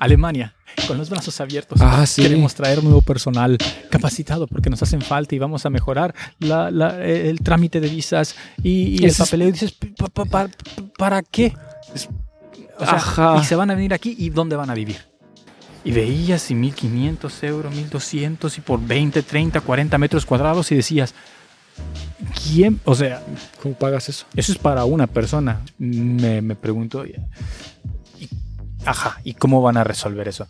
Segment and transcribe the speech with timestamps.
[0.00, 0.54] Alemania,
[0.86, 1.78] con los brazos abiertos.
[1.80, 2.22] Ah, sí.
[2.22, 3.56] Queremos traer nuevo personal
[3.90, 8.34] capacitado porque nos hacen falta y vamos a mejorar la- la- el trámite de visas
[8.62, 9.48] y, y el papeleo.
[9.48, 10.48] Y dices, "Pa- pa- pa-
[10.98, 11.54] ¿para qué?
[12.78, 13.38] O sea, Ajá.
[13.40, 14.98] Y se van a venir aquí y ¿dónde van a vivir?
[15.84, 21.14] Y veías y 1500 euros, 1200 y por 20, 30, 40 metros cuadrados y decías,
[22.44, 22.80] ¿quién?
[22.84, 23.22] O sea,
[23.62, 24.26] ¿Cómo pagas eso?
[24.36, 25.60] eso es para una persona.
[25.78, 27.04] Me, me pregunto,
[28.84, 30.46] ajá, ¿y cómo van a resolver eso?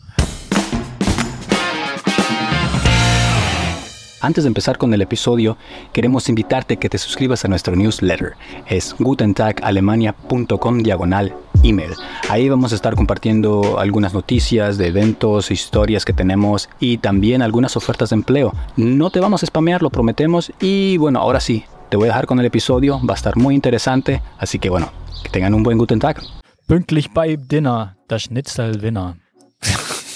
[4.23, 5.57] Antes de empezar con el episodio,
[5.95, 8.35] queremos invitarte a que te suscribas a nuestro newsletter.
[8.67, 11.95] Es gutentagalemania.com diagonal email.
[12.29, 17.79] Ahí vamos a estar compartiendo algunas noticias de eventos, historias que tenemos y también algunas
[17.79, 18.53] ofertas de empleo.
[18.77, 20.53] No te vamos a spamear, lo prometemos.
[20.61, 23.01] Y bueno, ahora sí, te voy a dejar con el episodio.
[23.07, 24.21] Va a estar muy interesante.
[24.39, 24.93] Así que bueno,
[25.23, 26.40] que tengan un buen Guten Tag.
[26.71, 29.17] Pünktlich bei Dinner, das Schnitzel Winner.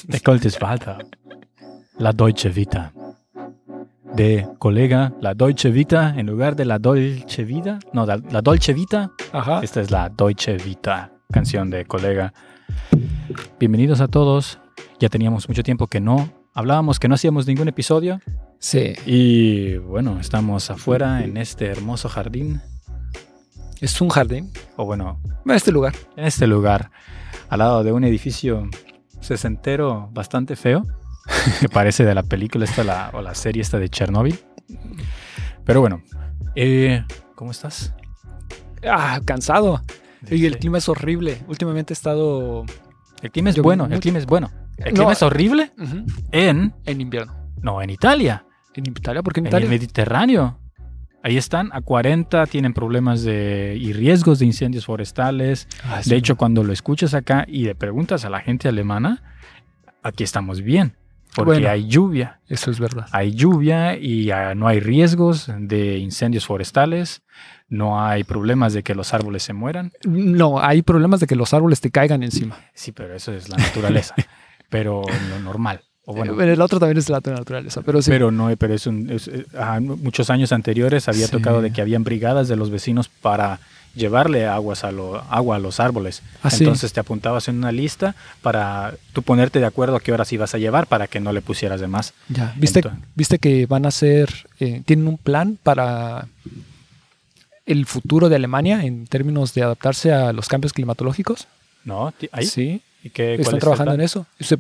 [0.05, 0.99] Der Gold ist Walter.
[1.99, 2.93] La Deutsche Vita.
[4.15, 7.81] De colega, la Deutsche Vita en lugar de la Dolce Vida.
[7.93, 9.11] No, la, la Dolce Vita.
[9.33, 9.63] Ajá.
[9.65, 12.33] Esta es la Deutsche Vita, canción de colega.
[13.59, 14.61] Bienvenidos a todos.
[15.01, 18.21] Ya teníamos mucho tiempo que no hablábamos, que no hacíamos ningún episodio.
[18.61, 18.93] Sí.
[19.07, 22.61] Y bueno, estamos afuera en este hermoso jardín.
[23.85, 24.51] Es un jardín.
[24.77, 25.95] O bueno, Este lugar.
[26.17, 26.91] en este lugar,
[27.51, 28.69] al lado de un edificio
[29.21, 30.83] sesentero bastante feo,
[31.61, 34.39] que parece de la película esta la, o la serie esta de Chernobyl.
[35.65, 36.03] Pero bueno,
[36.55, 37.95] eh, ¿cómo estás?
[38.89, 39.83] Ah, cansado.
[40.31, 40.59] Y el Sí.
[40.61, 41.43] clima es horrible.
[41.49, 42.65] Últimamente he estado
[43.21, 44.51] El clima es Yo- bueno, el clima es bueno.
[44.79, 44.99] El No.
[45.01, 45.73] clima es horrible
[46.33, 47.35] en, en invierno.
[47.61, 48.45] no, en Italia,
[48.77, 49.23] ¿En Italia?
[49.23, 49.65] ¿Por qué en en Italia?
[49.67, 50.59] el Mediterráneo.
[51.25, 55.67] Ahí están a 40, tienen problemas de, y riesgos de incendios forestales.
[55.83, 56.11] Ah, sí.
[56.11, 59.23] De hecho, cuando lo escuchas acá y le preguntas a la gente alemana,
[60.03, 60.97] aquí estamos bien,
[61.35, 61.71] porque Bueno.
[61.71, 62.41] hay lluvia.
[62.47, 63.07] Eso es verdad.
[63.11, 67.23] hay lluvia y no hay riesgos de incendios forestales,
[67.71, 69.93] no hay problemas de que los árboles se mueran.
[70.07, 72.59] No, hay problemas de que los árboles te caigan encima.
[72.75, 74.15] Sí, pero eso es la naturaleza,
[74.69, 75.81] pero lo normal.
[76.07, 78.11] O bueno, el otro también es de la naturaleza, pero sí.
[78.11, 81.33] pero no, pero es un, es- eh, ah, muchos años anteriores había Sí.
[81.33, 83.59] tocado de que habían brigadas de los vecinos para
[83.95, 86.21] llevarle aguas a lo, agua a los árboles.
[86.43, 86.65] Ah, sí.
[86.65, 90.55] Entonces te apuntabas en una lista para tú ponerte de acuerdo a qué horas ibas
[90.55, 92.13] a llevar para que no le pusieras de más.
[92.29, 94.29] ya, ¿viste, Entonces- viste que van a hacer,
[94.61, 96.27] eh, tienen un plan para
[97.67, 101.47] el futuro de Alemania en términos de adaptarse a los cambios climatológicos?
[101.85, 102.13] ¿No?
[102.33, 102.47] ¿Ahí?
[102.47, 104.27] Sí, ¿Y qué, cuál están trabajando en eso.
[104.41, 104.57] Se-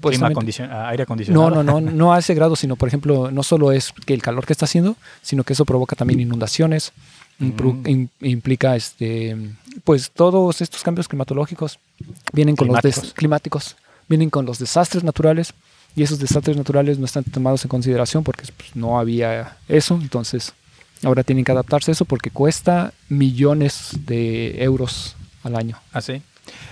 [0.71, 1.50] ah, aire acondicionado.
[1.50, 4.22] No, no, no, no a ese grado, sino por ejemplo, no solo es que el
[4.22, 6.93] calor que está haciendo, sino que eso provoca también inundaciones,
[7.38, 7.50] Mm.
[7.87, 9.37] im- implica este,
[9.82, 11.81] pues todos estos cambios climatológicos
[12.32, 13.12] vienen con los Climáticos.
[13.12, 13.77] climáticos,
[14.09, 15.53] vienen con los desastres naturales
[15.97, 20.53] y esos desastres naturales no están tomados en consideración porque pues, no había eso, entonces
[21.03, 26.22] ahora tienen que adaptarse a eso porque cuesta millones de euros al año, ¿Ah, sí?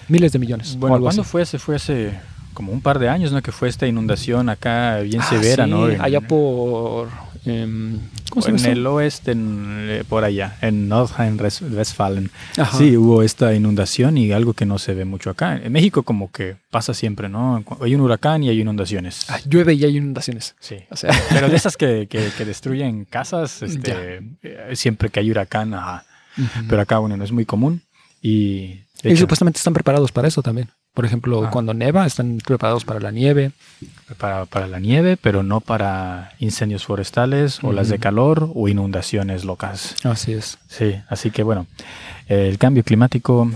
[0.08, 0.76] Miles de millones.
[0.76, 1.30] Bueno, ¿cuándo así.
[1.30, 1.46] fue?
[1.46, 2.12] Se fue hace
[2.54, 3.40] como un par de años, ¿no?
[3.42, 5.84] Que fue esta inundación acá bien Ah, severa, sí, ¿no?
[5.84, 7.08] Allá por
[7.46, 7.98] em,
[8.30, 12.30] ¿cómo se en el oeste, en, eh, por allá, en Nordrhein-Westfalen.
[12.76, 15.56] Sí, hubo esta inundación y algo que no se ve mucho acá.
[15.56, 17.64] En México como que pasa siempre, ¿no?
[17.80, 19.26] Hay un huracán y hay inundaciones.
[19.28, 20.54] Ah, llueve y hay inundaciones.
[20.60, 20.76] Sí.
[20.90, 25.30] O sea, Pero de esas que, que- que destruyen casas, este, eh, siempre que hay
[25.30, 26.04] huracán, ajá.
[26.68, 27.82] pero acá, bueno, no es muy común.
[28.22, 30.70] Y, y supuestamente están preparados para eso también.
[30.94, 31.50] Por ejemplo, Ah.
[31.50, 33.52] cuando neva, están preparados para la nieve.
[34.18, 39.96] para, para la nieve, pero no para incendios forestales, olas de calor o inundaciones locas.
[40.04, 40.58] Así es.
[40.68, 41.66] Sí, así que bueno,
[42.28, 43.50] eh, el cambio climático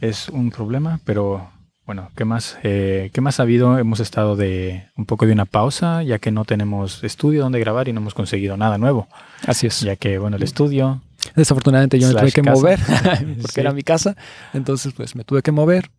[0.00, 1.50] es un problema, pero
[1.86, 2.58] bueno, ¿qué más?
[2.62, 3.78] Eh, ¿Qué más ha habido?
[3.78, 7.88] Hemos estado de un poco de una pausa, ya que no tenemos estudio donde grabar
[7.88, 9.08] y no hemos conseguido nada nuevo,
[9.46, 9.80] Así es.
[9.80, 11.00] ya que bueno, el estudio
[11.34, 12.56] Desafortunadamente yo me tuve que casa.
[12.56, 12.78] mover
[13.40, 13.60] porque Sí.
[13.60, 14.16] era mi casa.
[14.52, 15.90] Entonces, pues me tuve que mover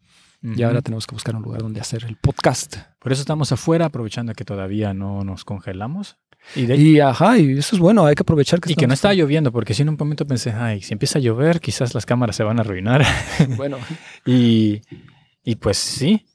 [0.44, 2.78] y ahora tenemos que buscar un lugar donde hacer el podcast.
[3.00, 6.18] Por eso estamos afuera, aprovechando que todavía no nos congelamos.
[6.56, 8.94] Y, de- Y ajá, y eso es bueno, hay que aprovechar que y que no
[8.94, 12.06] estaba lloviendo, porque si en un momento pensé, ay, si empieza a llover, quizás las
[12.06, 13.04] cámaras se van a arruinar.
[13.58, 13.78] Bueno,
[14.26, 14.82] Y,
[15.44, 16.27] y pues sí,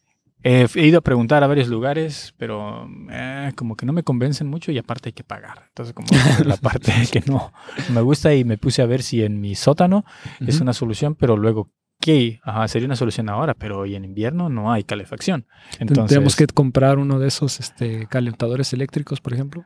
[0.42, 4.48] he, he ido a preguntar a varios lugares, pero eh, como que no me convencen
[4.48, 5.64] mucho y aparte hay que pagar.
[5.68, 7.52] Entonces como es la parte que no
[7.88, 10.04] me gusta y me puse a ver si en mi sótano
[10.40, 10.64] es Ujú.
[10.64, 12.40] una solución, pero luego, ¿qué?
[12.44, 15.46] Ajá, sería una solución ahora, pero hoy en invierno no hay calefacción.
[15.78, 19.64] Entonces, tenemos que comprar uno de esos este, calentadores eléctricos, por ejemplo.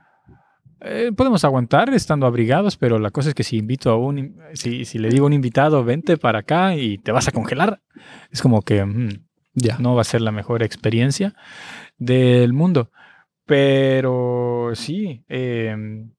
[0.83, 4.85] eh, podemos aguantar estando abrigados, pero la cosa es que si invito a un, si,
[4.85, 7.81] si le digo a un invitado, vente para acá y te vas a congelar,
[8.31, 9.26] es como que mm,
[9.57, 9.79] Ya.
[9.79, 11.35] no va a ser la mejor experiencia
[11.99, 12.91] del mundo.
[13.47, 16.13] Pero sí, em,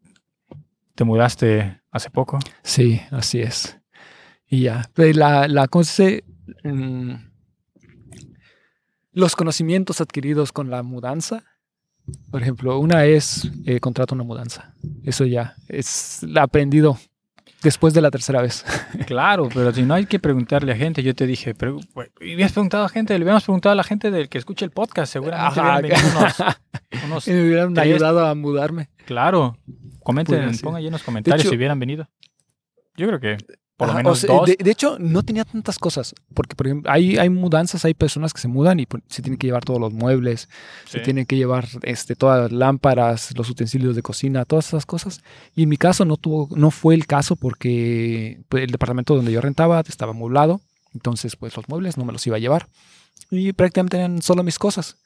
[0.96, 2.40] te mudaste hace poco.
[2.64, 3.78] Sí, así es.
[4.48, 4.90] Y ya.
[4.94, 6.06] Pues La, la cosa
[6.64, 7.14] mm,
[9.12, 11.44] los conocimientos adquiridos con la mudanza.
[12.32, 14.74] Por ejemplo, una es eh, contrato una mudanza.
[15.04, 16.98] Eso ya es aprendido
[17.64, 18.66] después de la tercera vez.
[19.08, 21.80] Claro, pero si no hay que preguntarle a gente, yo te dije, pero
[22.20, 24.72] y habías preguntado a gente, le habíamos preguntado a la gente del que escucha el
[24.72, 25.80] podcast, seguramente Ajá,
[26.18, 26.36] unos,
[27.06, 28.90] unos- Y me hubieran tres- ayudado a mudarme.
[29.06, 29.58] claro,
[30.04, 32.10] comenten, Pues, pongan ahí en los comentarios hecho- si hubieran venido.
[32.98, 33.38] Yo creo que
[33.78, 34.48] por lo Ajá, menos o sea, dos.
[34.48, 36.16] De, de hecho, no tenía tantas cosas.
[36.34, 39.38] Porque, por ejemplo, hay, hay mudanzas, hay personas que se mudan y pues, se tienen
[39.38, 40.50] que llevar todos los muebles,
[40.86, 45.22] se tienen que llevar este, todas las lámparas, los utensilios de cocina, todas esas cosas.
[45.56, 49.32] Y en mi caso no, tuvo, no fue el caso porque pues, el departamento donde
[49.32, 50.60] yo rentaba estaba amueblado.
[50.96, 52.68] Entonces, pues los muebles no me los iba a llevar.
[53.30, 54.98] Y prácticamente eran solo mis cosas.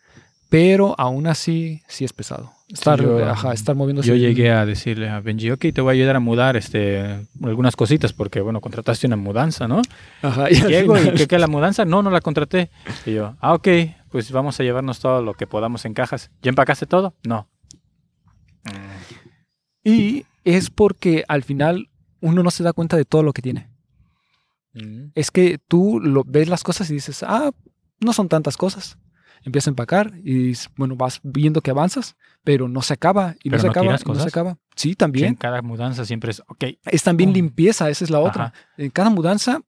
[0.49, 2.53] Pero aún así, sí es pesado.
[2.71, 4.07] Estar, yo- ajá, estar moviéndose.
[4.07, 7.75] Yo llegué a decirle a Benji, ok, te voy a ayudar a mudar este, algunas
[7.75, 9.81] cositas porque, bueno, contrataste una mudanza, ¿no?
[10.21, 11.83] Ajá, y Llego y final- ¿qué, qué la mudanza?
[11.85, 12.69] No, no la contraté.
[13.05, 13.67] Y yo, ah, ok,
[14.09, 16.31] pues vamos a llevarnos todo lo que podamos en cajas.
[16.41, 17.13] ¿Ya empacaste todo?
[17.23, 17.47] No.
[19.83, 21.89] Y es porque al final
[22.21, 23.69] uno no se da cuenta de todo lo que tiene.
[24.73, 25.07] Mm.
[25.15, 27.51] Es que tú lo, ves las cosas y dices, ah,
[27.99, 28.97] no son tantas cosas.
[29.43, 33.57] Empiezas a empacar y bueno, vas viendo que avanzas, pero no se acaba y no
[33.57, 34.53] Pero se no acaba y no se acaba.
[34.53, 35.35] Sí, Sí, en también.
[35.35, 36.63] cada mudanza siempre es, ok.
[36.85, 38.45] Es también limpieza, esa es la otra.
[38.45, 38.53] Ajá.
[38.77, 39.61] En cada mudanza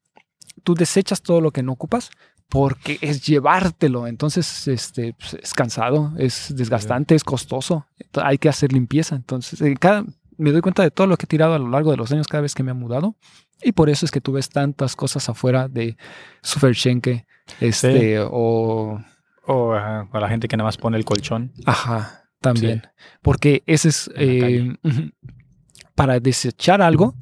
[0.64, 2.12] tú desechas todo lo que no ocupas
[2.50, 4.06] porque es llevártelo.
[4.06, 7.88] Entonces, este, pues, es cansado, es desgastante, es costoso.
[8.22, 9.16] Hay que hacer limpieza.
[9.16, 10.06] Entonces, en cada,
[10.38, 12.28] me doy cuenta de todo lo que he tirado a lo largo de los años
[12.28, 13.16] cada vez que me he mudado.
[13.64, 15.98] Y por eso es que tú ves tantas cosas afuera de
[16.44, 17.26] Suferschenke,
[17.60, 19.02] este, o
[19.46, 21.52] O ajá, a la gente que nada más pone el colchón.
[21.66, 22.84] Ajá, también.
[23.22, 24.10] Porque ese es.
[24.16, 24.76] Eh,
[25.96, 27.16] para desechar algo,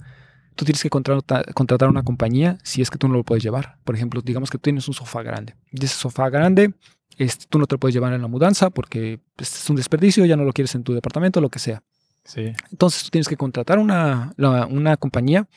[0.56, 3.77] tú tienes que contratar, contratar una compañía si es que tú no lo puedes llevar.
[3.83, 5.56] Por ejemplo, digamos que tú tienes un sofá grande.
[5.71, 6.73] Y ese sofá grande,
[7.18, 10.23] este, tú no te lo puedes llevar en la mudanza porque este es un desperdicio,
[10.25, 11.83] ya no lo quieres en tu departamento, lo que sea.
[12.23, 12.53] Sí.
[12.71, 15.47] Entonces tú tienes que contratar una, la- una compañía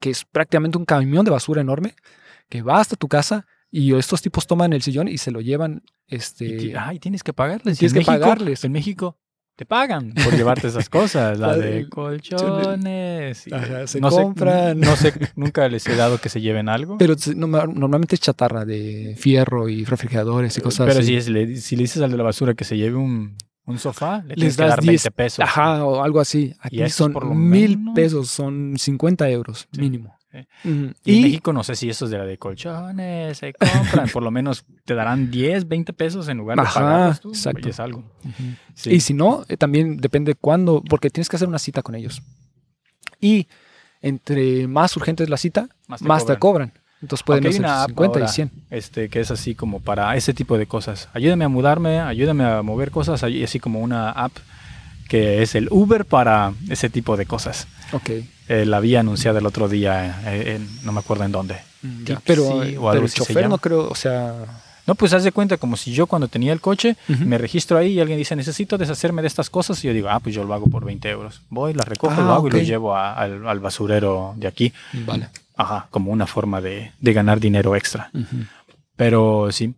[0.00, 1.94] que es prácticamente un camión de basura enorme
[2.48, 5.82] que va hasta tu casa y estos tipos toman el sillón y se lo llevan.
[6.06, 7.78] Este, Y, ay, tienes que pagarles.
[7.78, 8.64] tienes En que México- pagarles.
[8.64, 9.18] En México
[9.56, 11.38] te pagan por llevarte esas cosas.
[11.38, 13.46] La de colchones.
[13.46, 14.80] y- Ajá, se no sé- compran.
[14.80, 16.98] no sé, nunca les he dado que se lleven algo.
[16.98, 21.20] Pero no- normalmente es chatarra de fierro y refrigeradores y cosas Pero así.
[21.20, 23.36] si, le, si le dices al de la basura que se lleve un,
[23.66, 25.44] un sofá, le Les tienes que das dar 10 20 pesos.
[25.44, 26.54] Ajá, o algo así.
[26.60, 27.94] Aquí son por mil menos.
[27.94, 30.13] pesos, son 50 euros Sí, mínimo.
[30.64, 34.08] Y, en México no sé si esos de la de colchones se compran.
[34.12, 37.28] por lo menos te darán 10, 20 pesos en lugar de Ajá, pagarlos tú.
[37.30, 37.68] exacto.
[37.68, 38.04] Es algo.
[38.74, 38.90] Sí.
[38.90, 42.22] y si no, eh, también depende cuándo, porque tienes que hacer una cita con ellos.
[43.20, 43.48] Y
[44.00, 46.72] entre más urgente es la cita, Más más te cobran.
[47.00, 48.30] Entonces pueden una app 50 ahora.
[48.30, 48.50] y 100.
[48.70, 51.08] este, que es así como para ese tipo de cosas.
[51.12, 54.32] Ayúdame a mudarme, ayúdame a mover cosas, hay así como una app
[55.08, 57.66] que es el Uber para ese tipo de cosas.
[57.92, 58.10] Ok.
[58.48, 61.56] Eh, la había anunciada el otro día, eh, en- no me acuerdo en dónde.
[61.82, 62.20] Mm, ya.
[62.24, 64.34] Pero, o pero el chofer no creo, o sea...
[64.86, 67.92] No, pues haz de cuenta como si yo cuando tenía el coche me registro ahí
[67.92, 70.52] y alguien dice necesito deshacerme de estas cosas y yo digo, ah, pues yo lo
[70.52, 71.40] hago por 20 euros.
[71.48, 74.74] Voy, las recojo, Ah, lo hago y lo llevo a- al, al basurero de aquí.
[74.92, 75.28] Vale.
[75.56, 78.10] Ajá, como una forma de, de ganar dinero extra.
[78.96, 79.74] Pero sí.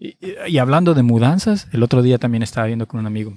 [0.00, 3.34] Y hablando de mudanzas, el otro día también estaba viendo con un amigo.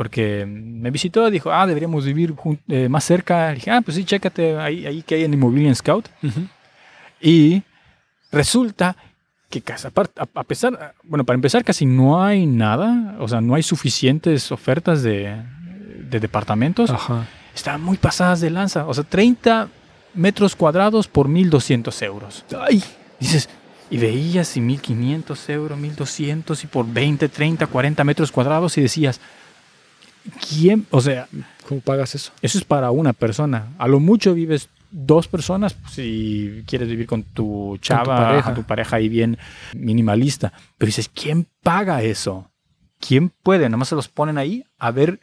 [0.00, 2.34] Porque me visitó, dijo, ah, deberíamos vivir
[2.68, 3.50] eh, más cerca.
[3.50, 6.08] Le dije, ah, pues sí, chécate ahí, ahí que hay en Immobilien Scout.
[6.22, 6.40] Ujú.
[7.20, 7.62] Y
[8.32, 8.96] resulta
[9.50, 9.62] que
[10.34, 15.02] a pesar, bueno, para empezar casi no hay nada, o sea, no hay suficientes ofertas
[15.02, 15.36] de,
[16.08, 16.88] de departamentos.
[16.88, 17.26] Ajá.
[17.54, 19.68] Están muy pasadas de lanza, o sea, 30
[20.14, 22.46] metros cuadrados por 1.200 euros.
[22.58, 22.82] Ay,
[23.18, 23.50] Dices,
[23.90, 29.20] y veías y 1500 euros, 1200 y por 20, 30, 40 metros cuadrados y decías,
[30.48, 30.86] ¿quién?
[30.90, 31.28] O sea,
[31.68, 32.32] ¿cómo pagas eso?
[32.42, 33.74] eso es para una persona.
[33.78, 38.30] A lo mucho vives dos personas si quieres vivir con tu chava, tu pareja.
[38.30, 39.38] pareja, tu pareja ahí bien
[39.74, 40.52] minimalista.
[40.78, 42.50] Pero dices, ¿quién paga eso?
[42.98, 43.68] ¿Quién puede?
[43.68, 45.20] Nada más se los ponen ahí a ver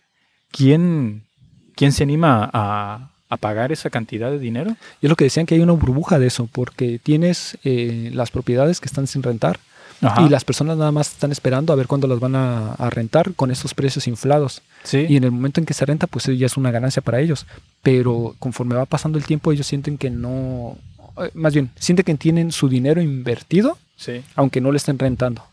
[0.52, 1.24] quién,
[1.76, 4.76] quién se anima a, a pagar esa cantidad de dinero.
[5.02, 8.32] Y es lo que decían que hay una burbuja de eso, porque tienes eh, las
[8.32, 9.60] propiedades que están sin rentar
[10.02, 10.22] Ajá.
[10.22, 13.34] y las personas nada más están esperando a ver cuándo las van a, a rentar
[13.34, 14.62] con esos precios inflados.
[14.84, 15.06] Sí.
[15.10, 17.46] Y en el momento en que se renta, pues ya es una ganancia para ellos.
[17.82, 20.78] Pero conforme va pasando el tiempo, ellos sienten que no,
[21.18, 24.22] eh, más bien, sienten que tienen su dinero invertido, sí.
[24.36, 25.44] aunque no le estén rentando.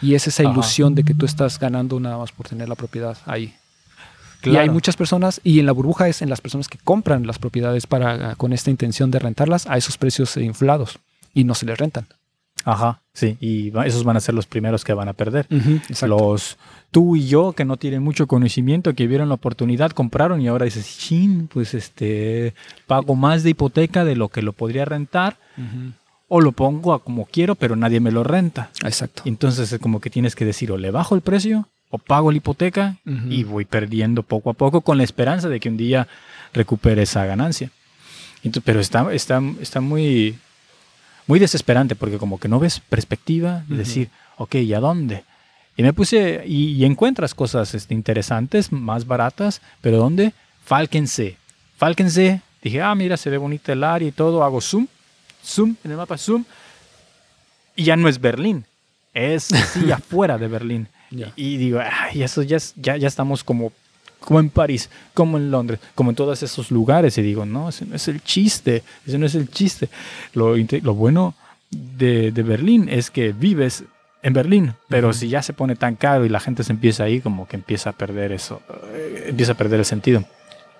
[0.00, 0.52] Y es esa Ajá.
[0.52, 3.54] ilusión de que tú estás ganando nada más por tener la propiedad ahí.
[4.44, 7.38] Y hay muchas personas, y en la burbuja es en las personas que compran las
[7.38, 10.98] propiedades para con esta intención de rentarlas a esos precios inflados
[11.32, 12.06] y no se les rentan.
[12.64, 13.36] Ajá, sí.
[13.40, 15.46] Y esos van a ser los primeros que van a perder.
[16.06, 16.58] Los
[16.90, 20.66] tú y yo que no tienen mucho conocimiento, que vieron la oportunidad, compraron y ahora
[20.66, 22.54] dices, chin, pues este,
[22.86, 25.38] pago más de hipoteca de lo que lo podría rentar
[26.28, 28.70] o lo pongo a como quiero, pero nadie me lo renta.
[28.84, 29.22] Exacto.
[29.24, 32.38] Entonces es como que tienes que decir o le bajo el precio o pago la
[32.38, 32.96] hipoteca
[33.28, 36.08] y voy perdiendo poco a poco con la esperanza de que un día
[36.54, 37.70] recupere esa ganancia.
[38.42, 40.38] Entonces, pero está, está, está muy,
[41.26, 45.24] muy desesperante porque como que no ves perspectiva de decir, ok, ¿y a dónde?
[45.76, 50.32] Y me puse, y, y encuentras cosas este, interesantes, más baratas, pero ¿dónde?
[50.64, 51.36] Falkense.
[51.78, 54.86] Falkense, dije, ah, mira, se ve bonita el área y todo, hago zoom,
[55.44, 56.44] zoom, en el mapa zoom,
[57.74, 58.64] y ya no es Berlín,
[59.14, 60.88] es sí afuera de Berlín.
[61.36, 63.72] Y digo, ay, eso ya, es- ya, ya estamos como,
[64.24, 67.18] como en París, como en Londres, como en todos esos lugares.
[67.18, 69.88] Y digo, no, ese no es el chiste, ese no es el chiste.
[70.34, 70.54] Lo,
[70.94, 71.34] bueno
[71.70, 73.84] de, de Berlín es que vives
[74.22, 77.20] en Berlín, pero si ya se pone tan caro y la gente se empieza ahí,
[77.20, 78.62] como que empieza a perder eso,
[78.94, 80.24] eh, empieza a perder el sentido.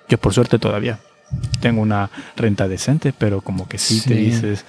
[0.08, 1.00] Yo por suerte todavía
[1.61, 4.14] tengo una renta decente, pero como que sí, te Sí.
[4.14, 4.64] dices...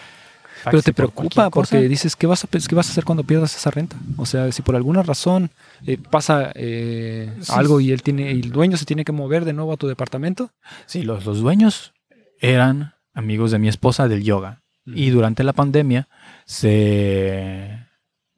[0.64, 1.72] Pero "Faxi, te preocupa cualquier cosa".
[1.76, 3.96] porque dices, ¿qué vas, a, ¿qué vas a hacer cuando pierdas esa renta?
[4.18, 5.50] O sea, si por alguna razón
[5.86, 7.52] eh, pasa eh, Sí.
[7.56, 9.88] algo y él tiene, y el dueño se tiene que mover de nuevo a tu
[9.88, 10.52] departamento.
[10.86, 11.94] Sí, los, los dueños
[12.40, 14.62] eran amigos de mi esposa del yoga.
[14.86, 16.10] Y durante la pandemia
[16.46, 17.80] se...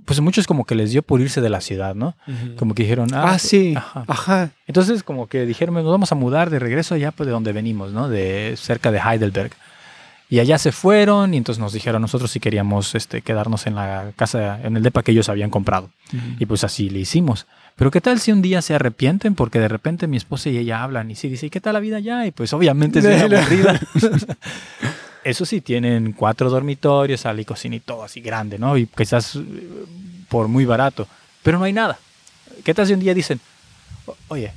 [0.06, 2.16] Pues muchos como que les dio por irse de la ciudad, ¿no?
[2.58, 3.74] Como que dijeron, ah, Ah, sí.
[3.76, 4.04] Ajá.
[4.08, 4.52] Ajá.
[4.68, 7.92] Entonces como que dijeron, nos vamos a mudar de regreso allá pues, de donde venimos,
[7.92, 8.08] ¿no?
[8.08, 9.52] De cerca de Heidelberg.
[10.30, 14.12] Y allá se fueron y entonces nos dijeron nosotros si queríamos este, quedarnos en la
[14.16, 15.90] casa, en el depa que ellos habían comprado.
[16.40, 17.46] Y pues así le hicimos.
[17.76, 19.36] Pero ¿qué tal si un día se arrepienten?
[19.36, 21.80] Porque de repente mi esposa y ella hablan y sí dice, ¿y qué tal la
[21.80, 22.26] vida allá?
[22.26, 23.80] Y pues obviamente es bien aburrida.
[25.24, 28.78] Eso sí, tienen cuatro dormitorios, sala y cocina y todo así grande, ¿no?
[28.78, 29.42] Y quizás eh,
[30.30, 31.08] por muy barato.
[31.42, 31.98] Pero no hay nada.
[32.64, 33.40] ¿Qué tal si un día dicen,
[34.06, 34.52] "O- oye,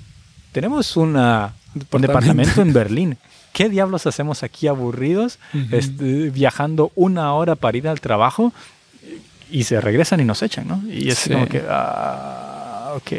[0.52, 3.18] tenemos una, un departamento en Berlín?
[3.52, 5.76] ¿Qué diablos hacemos aquí aburridos, Ujú.
[5.76, 8.52] este, viajando una hora para ir al trabajo?
[9.50, 10.82] Y se regresan y nos echan, ¿no?
[10.90, 11.30] Y es Sí.
[11.32, 13.10] como que, ah, ok.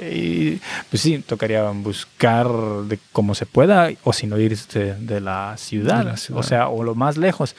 [0.90, 2.48] Pues sí, tocaría buscar
[2.88, 6.40] de cómo se pueda, o si no irse de la ciudad, De la ciudad.
[6.40, 7.56] o sea, o lo más lejos.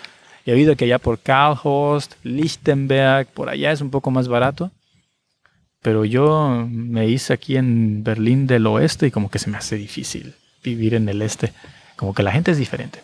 [0.47, 4.71] Y he oído que allá por Karlhorst, Lichtenberg, por allá es un poco más barato.
[5.83, 9.77] Pero yo me hice aquí en Berlín del oeste y como que se me hace
[9.77, 11.53] difícil vivir en el este.
[12.01, 12.99] Como que la gente es diferente.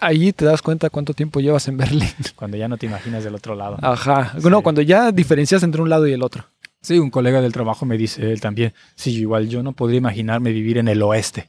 [0.00, 2.10] Ahí te das cuenta cuánto tiempo llevas en Berlín.
[2.36, 3.78] Cuando ya no te imaginas del otro lado.
[3.80, 4.34] Ajá.
[4.38, 4.50] Sí.
[4.50, 6.44] No, cuando ya diferencias entre un lado y el otro.
[6.82, 8.74] Sí, un colega del trabajo me dice él también.
[8.96, 11.48] Sí, igual yo no podría imaginarme vivir en el oeste.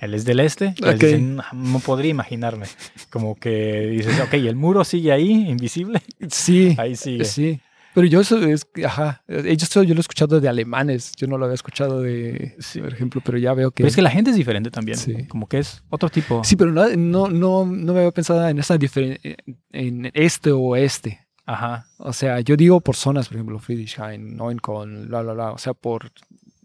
[0.00, 0.74] Él es del este.
[0.82, 2.64] él dice, no, no podría imaginarme.
[3.10, 6.00] Como que dices, ok, el muro sigue ahí, invisible.
[6.30, 6.74] Sí.
[6.78, 7.26] Ahí sigue.
[7.26, 7.60] Sí.
[7.96, 11.38] Pero yo eso es, ajá, yo, eso yo lo he escuchado de alemanes, yo no
[11.38, 12.78] lo había escuchado de, Sí.
[12.82, 13.76] por ejemplo, pero ya veo que...
[13.84, 14.98] Pero es que la gente es diferente también.
[14.98, 15.26] Sí.
[15.28, 16.44] Como que es otro tipo.
[16.44, 19.34] Sí, pero no, no, no, no me había pensado en esa diferencia,
[19.72, 21.26] en este o oeste.
[21.46, 21.86] Ajá.
[21.96, 25.72] O sea, yo digo por zonas, por ejemplo, Friedrichshain, Neukölln, bla, bla, bla, o sea,
[25.72, 26.12] por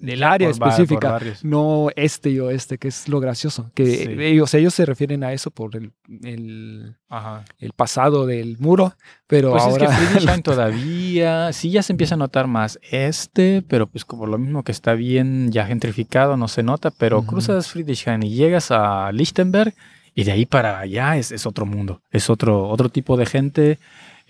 [0.02, 4.16] el área Por específica, no este y oeste, que es lo gracioso, que Sí.
[4.20, 5.92] ellos, ellos se refieren a eso por el,
[6.24, 7.46] el, Ajá.
[7.60, 8.94] el pasado del muro,
[9.28, 9.86] pero Pues ahora...
[9.86, 14.26] es que Friedrichshain todavía, sí ya se empieza a notar más este, pero pues como
[14.28, 18.72] lo mismo que está bien ya gentrificado, no se nota, pero cruzas Friedrichshain y llegas
[18.72, 19.74] a Lichtenberg
[20.14, 23.80] y de ahí para allá es, es otro mundo, es otro, otro tipo de gente,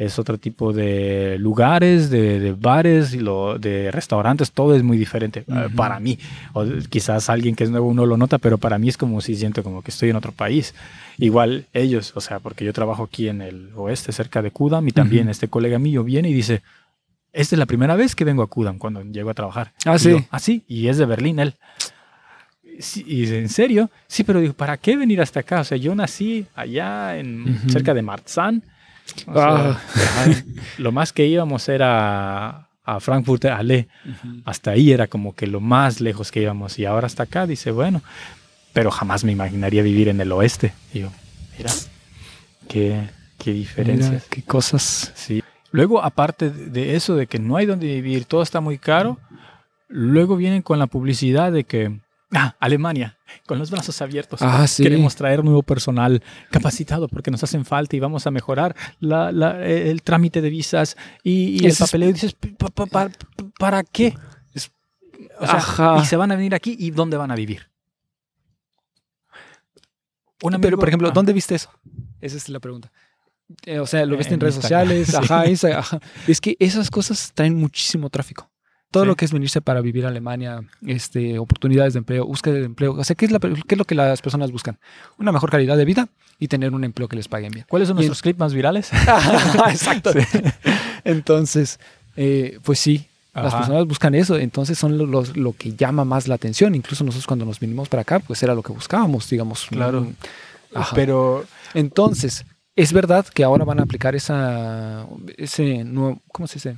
[0.06, 4.98] es otro tipo de lugares, de, de bares, y lo, de restaurantes, todo es muy
[4.98, 6.18] diferente eh, para mí.
[6.54, 9.36] O quizás alguien que es nuevo no lo nota, pero para mí es como si
[9.36, 10.74] siento como que estoy en otro país.
[11.20, 14.92] Igual ellos, o sea, porque yo trabajo aquí en el oeste, cerca de Kudam, y
[14.92, 16.64] también este colega mío viene y dice,
[17.32, 19.72] esta es la primera vez que vengo a Kudam cuando llego a trabajar.
[19.86, 20.10] Ah, Y sí.
[20.10, 21.54] yo, ah, sí, y es de Berlín él.
[22.80, 23.92] Sí, y dice, ¿en serio?
[24.08, 25.60] Sí, pero digo, ¿para qué venir hasta acá?
[25.60, 28.64] O sea, yo nací allá en cerca de Marzahn.
[29.28, 29.80] O Ah.
[29.94, 30.44] sea,
[30.78, 33.88] lo más que íbamos era a Frankfurt Halle.
[34.46, 36.78] Hasta ahí era como que lo más lejos que íbamos.
[36.80, 38.02] Y ahora hasta acá dice, bueno,
[38.74, 40.74] pero jamás me imaginaría vivir en el oeste.
[40.94, 41.10] Y yo,
[41.58, 41.72] mira,
[42.68, 44.24] qué, qué Mira, diferencias.
[44.30, 45.12] qué cosas.
[45.16, 45.44] Sí.
[45.72, 49.20] Luego, aparte de eso, de que no hay donde vivir, todo está muy caro,
[49.88, 52.00] luego vienen con la publicidad de que,
[52.34, 54.42] ah, Alemania, con los brazos abiertos.
[54.42, 54.84] Ah, sí.
[54.84, 59.66] Queremos traer nuevo personal capacitado porque nos hacen falta y vamos a mejorar la- la-
[59.66, 62.10] el trámite de visas y, y el papeleo.
[62.10, 63.10] Y dices, "Pa- pa- pa-
[63.60, 64.16] ¿para qué?
[65.40, 65.98] O sea, Ajá.
[66.02, 67.70] y se van a venir aquí y ¿dónde van a vivir?
[70.62, 71.70] Pero, por ejemplo, ah, ¿dónde viste eso?
[72.20, 72.92] Esa es la pregunta.
[73.66, 75.16] Eh, o sea, lo viste en, En redes Instagram, sociales, sí.
[75.34, 76.00] ajá, Insta- ajá.
[76.28, 78.50] Es que esas cosas traen muchísimo tráfico.
[78.92, 79.08] Todo Sí.
[79.08, 82.94] lo que es venirse para vivir a Alemania, este, oportunidades de empleo, búsqueda de empleo.
[82.94, 84.78] O sea, ¿qué es, la- qué es lo que las personas buscan?
[85.18, 87.66] Una mejor calidad de vida y tener un empleo que les paguen bien.
[87.70, 88.92] ¿Cuáles son y en- nuestros clips más virales?
[89.70, 90.12] Exacto.
[91.04, 91.80] Entonces,
[92.16, 94.38] eh, pues sí, las personas buscan eso.
[94.38, 96.76] Entonces son lo, los- lo que llama más la atención.
[96.76, 99.68] Incluso nosotros cuando nos vinimos para acá, pues era lo que buscábamos, digamos.
[99.70, 100.08] Claro.
[100.96, 102.46] Pero Entonces,
[102.76, 105.06] es verdad que ahora van a aplicar esa,
[105.38, 106.76] ese nuevo, ¿cómo se dice?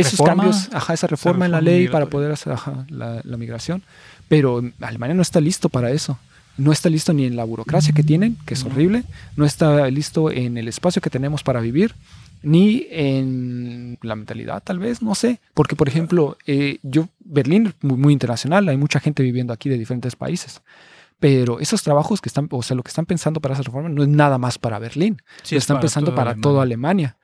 [0.00, 0.44] Esos Reforma.
[0.44, 3.82] cambios, ajá, esa reforma en la ley para poder hacer ajá, la, la migración.
[4.28, 6.18] Pero Alemania no está listo para eso.
[6.56, 9.04] No está listo ni en la burocracia que tienen, que es horrible.
[9.36, 11.94] No está listo en el espacio que tenemos para vivir,
[12.42, 15.40] ni en la mentalidad, tal vez, no sé.
[15.54, 19.78] Porque, por ejemplo, eh, yo, Berlín muy, muy internacional, hay mucha gente viviendo aquí de
[19.78, 20.60] diferentes países.
[21.20, 24.02] Pero esos trabajos que están, o sea, lo que están pensando para esa reforma no
[24.02, 27.16] es nada más para Berlín sí lo es están pensando para toda Alemania.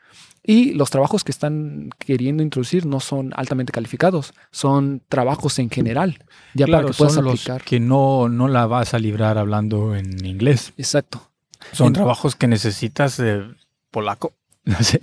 [0.46, 6.18] Y los trabajos que están queriendo introducir no son altamente calificados, son trabajos en general,
[6.52, 7.62] ya Claro, para que puedas son los aplicar.
[7.62, 10.74] que no, no la vas a librar hablando en inglés.
[10.76, 11.30] Exacto.
[11.72, 13.42] Son En- trabajos que necesitas de
[13.90, 14.32] polaco.
[14.66, 15.00] No sé.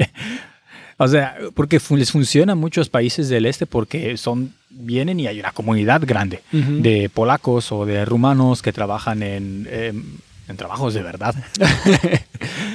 [0.98, 5.40] O sea, porque les funciona a muchos países del este porque son vienen y hay
[5.40, 10.04] una comunidad grande de polacos o de rumanos que trabajan en, em,
[10.48, 11.34] en trabajos de verdad.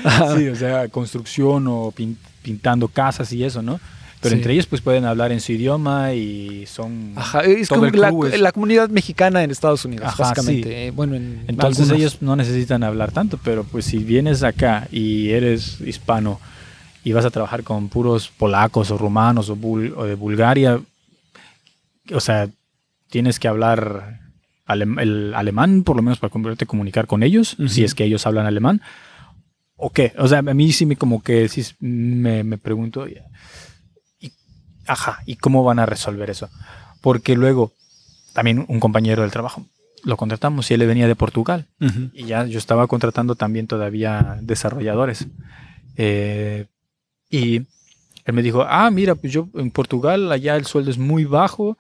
[0.37, 2.17] Sí, o sea, construcción o pin-
[2.47, 3.81] pintando casas y eso, ¿no?
[4.21, 4.37] Pero Sí.
[4.39, 7.13] entre ellos pues pueden hablar en su idioma y son...
[7.17, 10.87] Ajá, es como la, crew es- la comunidad mexicana en Estados Unidos, Ajá, básicamente.
[10.87, 11.99] Eh, Bueno, en Entonces algunos.
[12.01, 16.41] ellos no necesitan hablar tanto, pero pues si vienes acá y eres hispano
[17.05, 20.81] y vas a trabajar con puros polacos o rumanos o, bul- o de Bulgaria,
[22.15, 22.49] o sea,
[23.11, 24.21] tienes que hablar
[24.69, 26.31] el alemán por lo menos para
[26.67, 28.81] comunicar con ellos, si es que ellos hablan alemán.
[29.77, 30.13] ¿O qué?
[30.19, 33.19] O sea, a mí sí me como que sí me, me pregunto, y,
[34.87, 36.49] ajá, ¿y cómo van a resolver eso?
[37.01, 37.73] Porque luego,
[38.33, 39.67] también un compañero del trabajo,
[40.03, 41.67] lo contratamos y él venía de Portugal.
[42.13, 45.27] Y ya yo estaba contratando también todavía desarrolladores.
[45.97, 46.67] Eh,
[47.29, 47.57] y
[48.25, 51.77] él me dijo, ah, mira, pues yo en Portugal allá el sueldo es muy bajo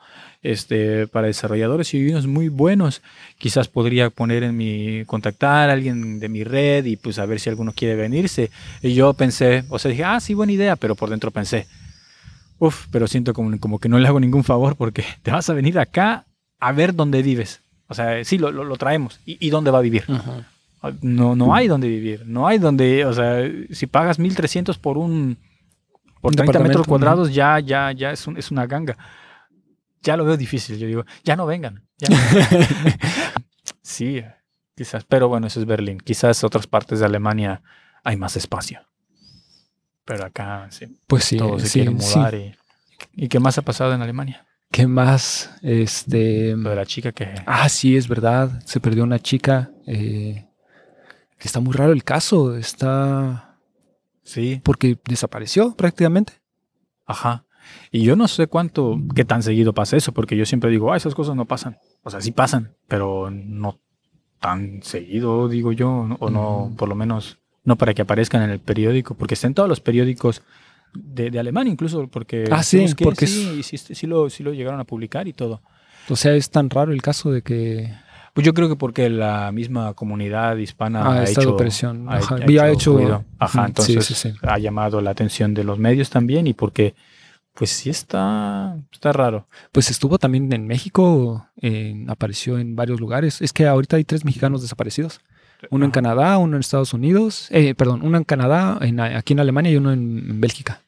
[0.53, 3.03] este, para desarrolladores y unos muy buenos.
[3.39, 7.41] Quizás podría poner en mi, contactar a alguien de mi red y pues a ver
[7.41, 8.51] si alguno quiere venirse.
[8.83, 11.67] Y yo pensé, o sea, dije, ah, sí, buena idea, pero por dentro pensé,
[12.59, 15.55] uff, pero siento como, como que no le hago ningún favor porque te vas a
[15.55, 16.25] venir acá
[16.61, 17.61] a ver dónde vives.
[17.89, 19.21] O sea, sí, lo, lo, lo traemos.
[19.27, 20.05] ¿Y, ¿Y dónde va a vivir?
[20.09, 20.49] Ajá.
[21.03, 22.23] No, no hay donde vivir.
[22.27, 25.37] No hay donde, o sea, si pagas 1300 por un
[26.21, 28.97] por Un 30 metros cuadrados, ya, ya, ya es, un- es una ganga.
[30.07, 30.79] Ya lo veo difícil.
[30.79, 31.85] Yo digo, ya no vengan.
[31.99, 32.69] ya no vengan.
[33.83, 34.23] sí,
[34.77, 35.05] quizás.
[35.05, 35.99] Pero bueno, eso es Berlín.
[35.99, 37.62] Quizás otras partes de Alemania
[38.05, 38.81] hay más espacio.
[40.05, 42.16] Pero acá sí, Pues sí, todos se sí, quieren sí.
[42.19, 42.35] mudar.
[42.37, 42.55] Y,
[43.14, 44.47] ¿Y qué más ha pasado en Alemania?
[44.71, 45.51] ¿Qué más?
[45.62, 46.55] Este.
[46.57, 47.35] Lo de la chica que...
[47.47, 48.62] Ah, sí, es verdad.
[48.64, 49.71] Se perdió una chica.
[49.87, 50.45] eh,
[51.38, 52.57] que está muy raro el caso.
[52.57, 53.59] Está.
[54.23, 56.35] Sí, Porque desapareció prácticamente.
[57.07, 57.46] Ajá.
[57.97, 60.99] Y yo no sé cuánto, qué tan seguido pasa eso, porque yo siempre digo, ah,
[60.99, 61.79] esas cosas no pasan.
[62.03, 63.79] O sea, sí pasan, pero no
[64.39, 68.59] tan seguido, digo yo, o no, por lo menos, no para que aparezcan en el
[68.61, 70.43] periódico, porque está en todos los periódicos
[70.93, 72.45] de, de Alemania, incluso, porque.
[72.51, 75.63] Ah, sí, busqué, porque sí, sí, sí lo, sí lo llegaron a publicar y todo.
[76.11, 77.95] O sea, es tan raro el caso de que
[78.35, 82.11] Pues yo creo que porque la misma comunidad hispana Ah, ha, hecho, presión.
[82.11, 83.25] ha- Ajá, ha ya ha hecho-.
[83.39, 84.33] Ajá, Ujú, sí, entonces sí, sí.
[84.43, 86.95] ha llamado la atención de los medios también y porque,
[87.57, 89.49] pues sí está, está raro.
[89.73, 93.40] pues estuvo también en México, eh, apareció en varios lugares.
[93.42, 95.21] Es que ahorita hay tres mexicanos desaparecidos.
[95.71, 95.95] Uno en Ajá.
[96.03, 99.77] Canadá, uno en Estados Unidos, eh, perdón, uno en Canadá, en- aquí en Alemania y
[99.77, 100.83] uno en, en Bélgica.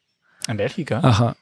[0.47, 1.01] En Bélgica.
[1.03, 1.35] Ajá.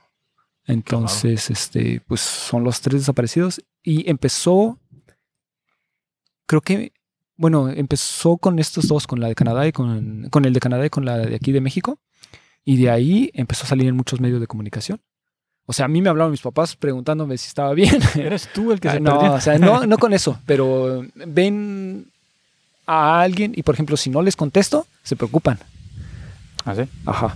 [0.65, 3.61] Entonces, este, pues son los tres desaparecidos.
[3.83, 4.79] Y empezó,
[6.45, 6.93] creo que,
[7.35, 10.85] bueno, empezó con estos dos, con la de Canadá y con, con el de Canadá
[10.85, 11.99] y con la de aquí de México.
[12.65, 15.01] Y de ahí empezó a salir en muchos medios de comunicación.
[15.69, 17.99] O sea, a mí me hablaron mis papás preguntándome si estaba bien.
[18.15, 19.33] Eres tú el que se Ah, no, perdió.
[19.33, 22.07] o sea, no, no con eso, pero ven
[22.85, 25.59] a alguien y, por ejemplo, si no les contesto, se preocupan.
[26.65, 26.83] ¿Ah, sí?
[27.05, 27.35] Ajá.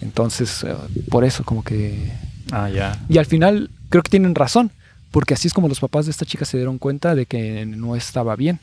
[0.00, 0.74] Entonces, eh,
[1.10, 2.12] por eso, como que
[2.52, 2.98] Ah, ya.
[3.08, 4.70] y al final creo que tienen razón,
[5.10, 7.96] porque así es como los papás de esta chica se dieron cuenta de que no
[7.96, 8.60] estaba bien.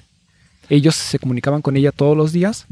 [0.69, 2.65] Ellos se comunicaban con ella todos los días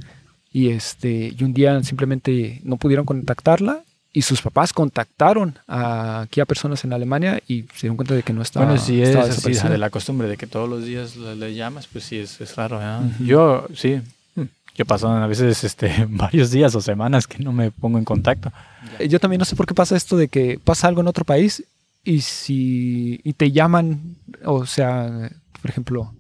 [0.53, 3.81] y este y un día simplemente no pudieron contactarla
[4.13, 8.23] y sus papás contactaron a, aquí a personas en Alemania y se dieron cuenta de
[8.23, 8.65] que no estaba.
[8.65, 11.87] Bueno, si es así de la costumbre de que todos los días le, le llamas,
[11.87, 12.79] pues sí, es, es raro.
[12.81, 13.09] ¿eh?
[13.21, 14.01] Yo, sí,
[14.35, 14.43] mm,
[14.75, 18.51] yo paso a veces este, varios días o semanas que no me pongo en contacto.
[18.99, 21.23] Eh, Yo también no sé por qué pasa esto de que pasa algo en otro
[21.23, 21.63] país
[22.03, 25.29] y si y te llaman, o sea,
[25.61, 26.13] por ejemplo,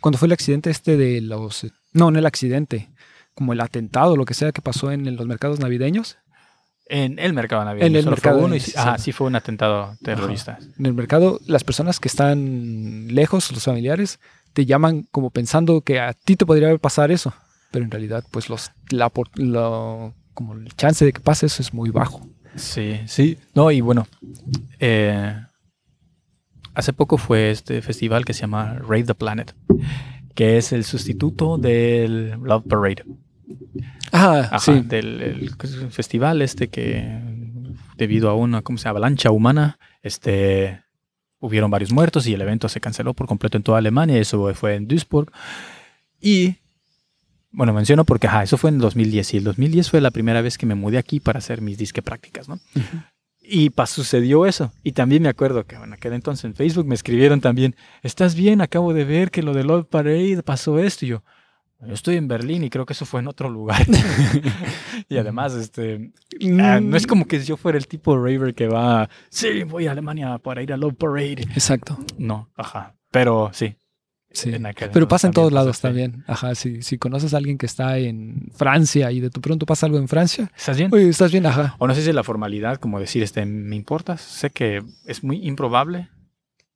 [0.00, 2.88] cuando fue el accidente este de los no, no el accidente,
[3.34, 6.16] como el atentado, lo que sea que pasó en los mercados navideños,
[6.86, 7.86] En el mercado navideño.
[7.86, 8.72] En el solo fue mercado, uno y sí.
[8.76, 10.58] ajá, sí fue un atentado terrorista.
[10.78, 14.20] en el mercado las personas que están lejos, los familiares,
[14.52, 17.32] te llaman como pensando que a ti te podría pasar eso,
[17.70, 21.72] pero en realidad pues los la, lo- como el chance de que pase eso es
[21.72, 22.28] muy bajo.
[22.56, 23.38] Sí, sí.
[23.54, 24.06] No, y bueno,
[24.78, 25.34] eh,
[26.74, 29.54] hace poco fue este festival que se llama Rave the Planet,
[30.34, 33.04] que es el sustituto del Love Parade.
[34.12, 34.80] Ah, Ajá, sí.
[34.82, 35.50] del el
[35.90, 37.18] festival este que
[37.96, 38.90] debido a una, ¿cómo se llama?
[38.98, 40.82] Avalancha humana, este,
[41.40, 44.18] hubieron varios muertos y el evento se canceló por completo en toda Alemania.
[44.18, 45.30] Eso fue en Duisburg.
[46.20, 46.56] Y,
[47.50, 50.58] bueno, menciono porque, ajá, eso fue en 2010 y el 2010 fue la primera vez
[50.58, 52.54] que me mudé aquí para hacer mis disque prácticas, ¿no?
[52.54, 52.98] Ujú.
[53.46, 54.72] Y pa- sucedió eso.
[54.82, 58.60] Y también me acuerdo que, bueno, aquel entonces en Facebook me escribieron también, ¿estás bien?
[58.62, 61.04] Acabo de ver que lo de Love Parade pasó esto.
[61.04, 61.22] Y yo,
[61.86, 63.84] yo estoy en Berlín y creo que eso fue en otro lugar.
[65.08, 66.12] y además, este,
[66.60, 69.92] ah, no es como que yo fuera el tipo raver que va, sí, voy a
[69.92, 71.42] Alemania para ir a Love Parade.
[71.54, 71.98] Exacto.
[72.18, 72.94] No, ajá.
[73.10, 73.76] Pero sí.
[74.32, 74.52] Sí.
[74.52, 76.24] en aquel Pero pasa en todos lados también.
[76.26, 79.86] Ajá, si, si conoces a alguien que está en Francia y de tu pronto pasa
[79.86, 80.90] algo en Francia, ¿Estás bien?
[80.92, 81.76] oye, estás bien, ajá.
[81.78, 84.20] O no sé si la formalidad, como decir, este, ¿me importas?
[84.20, 86.08] Sé que es muy improbable.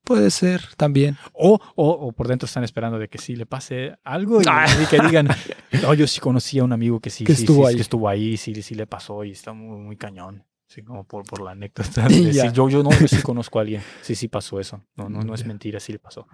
[0.09, 1.19] Puede ser también.
[1.35, 4.65] O, o, o por dentro están esperando de que sí le pase algo y, Ah.
[4.83, 5.29] y que digan,
[5.83, 7.75] no, yo sí conocí a un amigo que sí, Que sí, estuvo sí, ahí.
[7.77, 10.45] que estuvo ahí, sí, sí le pasó y está muy, muy cañón.
[10.67, 12.09] Sí, como por, por la anécdota.
[12.09, 12.43] de Ya.
[12.45, 13.83] decir, yo, yo no, yo sí conozco a alguien.
[14.01, 14.83] Sí, sí pasó eso.
[14.97, 16.27] No, no, no es mentira, sí le pasó.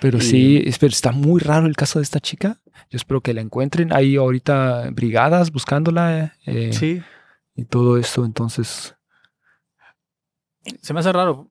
[0.00, 2.60] Pero Y- sí, pero está muy raro el caso de esta chica.
[2.90, 3.92] Yo espero que la encuentren.
[3.94, 7.02] Hay ahorita brigadas buscándola eh, Sí,
[7.54, 8.24] y todo esto.
[8.26, 8.94] Entonces,
[10.82, 11.50] se me hace raro.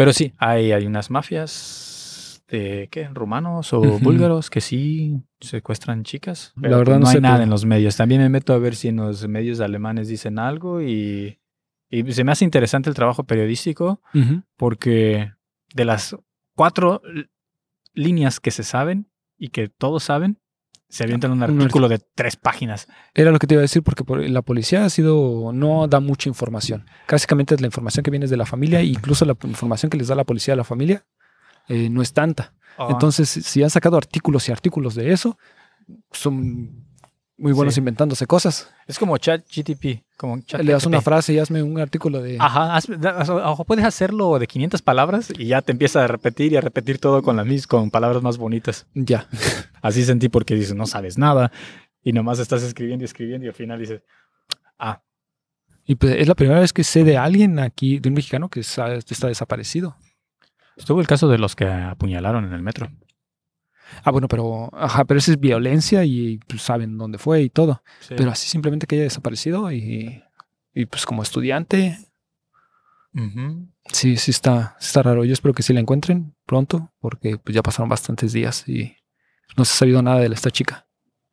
[0.00, 3.06] Pero sí, hay, hay unas mafias de, ¿qué?
[3.08, 6.54] Rumanos o búlgaros que sí secuestran chicas.
[6.56, 7.98] La verdad no, no hay sé, nada en los medios.
[7.98, 11.38] También me meto a ver si en los medios alemanes dicen algo y,
[11.90, 14.00] y se me hace interesante el trabajo periodístico
[14.56, 15.34] porque
[15.74, 16.16] de las
[16.56, 17.02] cuatro
[17.92, 20.40] líneas que se saben y que todos saben,
[20.90, 22.86] se avientan un artículo de tres páginas.
[23.14, 26.00] era lo que te iba a decir porque por- la policía ha sido, no da
[26.00, 26.84] mucha información.
[27.08, 30.08] Básicamente es la información que viene de la familia e incluso la información que les
[30.08, 31.06] da la policía a la familia
[31.68, 32.52] eh, no es tanta.
[32.76, 32.88] Ah.
[32.90, 35.38] Entonces, si han sacado artículos y artículos de eso,
[36.10, 36.86] son
[37.40, 37.80] muy buenos Sí.
[37.80, 38.70] inventándose cosas.
[38.86, 40.04] es como chat GTP.
[40.16, 42.36] Como chat Le das una frase y hazme un artículo de...
[42.38, 46.60] Ajá, haz- puedes hacerlo de 500 palabras y ya te empieza a repetir y a
[46.60, 48.86] repetir todo con las mis con palabras más bonitas.
[48.94, 49.26] Ya.
[49.82, 51.50] Así sentí porque dices, no sabes nada
[52.02, 54.02] y nomás estás escribiendo y escribiendo y al final dices,
[54.78, 55.02] ah,
[55.86, 58.60] Y pues es la primera vez que sé de alguien aquí, de un mexicano que
[58.60, 58.88] está
[59.28, 59.96] desaparecido.
[60.76, 62.90] estuvo el caso de los que apuñalaron en el metro.
[64.02, 67.82] Ah, bueno, pero, ajá, pero eso es violencia y pues, saben dónde fue y todo.
[68.00, 68.14] Sí.
[68.16, 70.22] Pero así simplemente que haya desaparecido y,
[70.74, 71.98] y pues como estudiante,
[73.92, 75.24] sí, sí está, está raro.
[75.24, 78.96] Yo espero que sí la encuentren pronto porque pues ya pasaron bastantes días y
[79.56, 80.86] no se ha sabido nada de esta chica.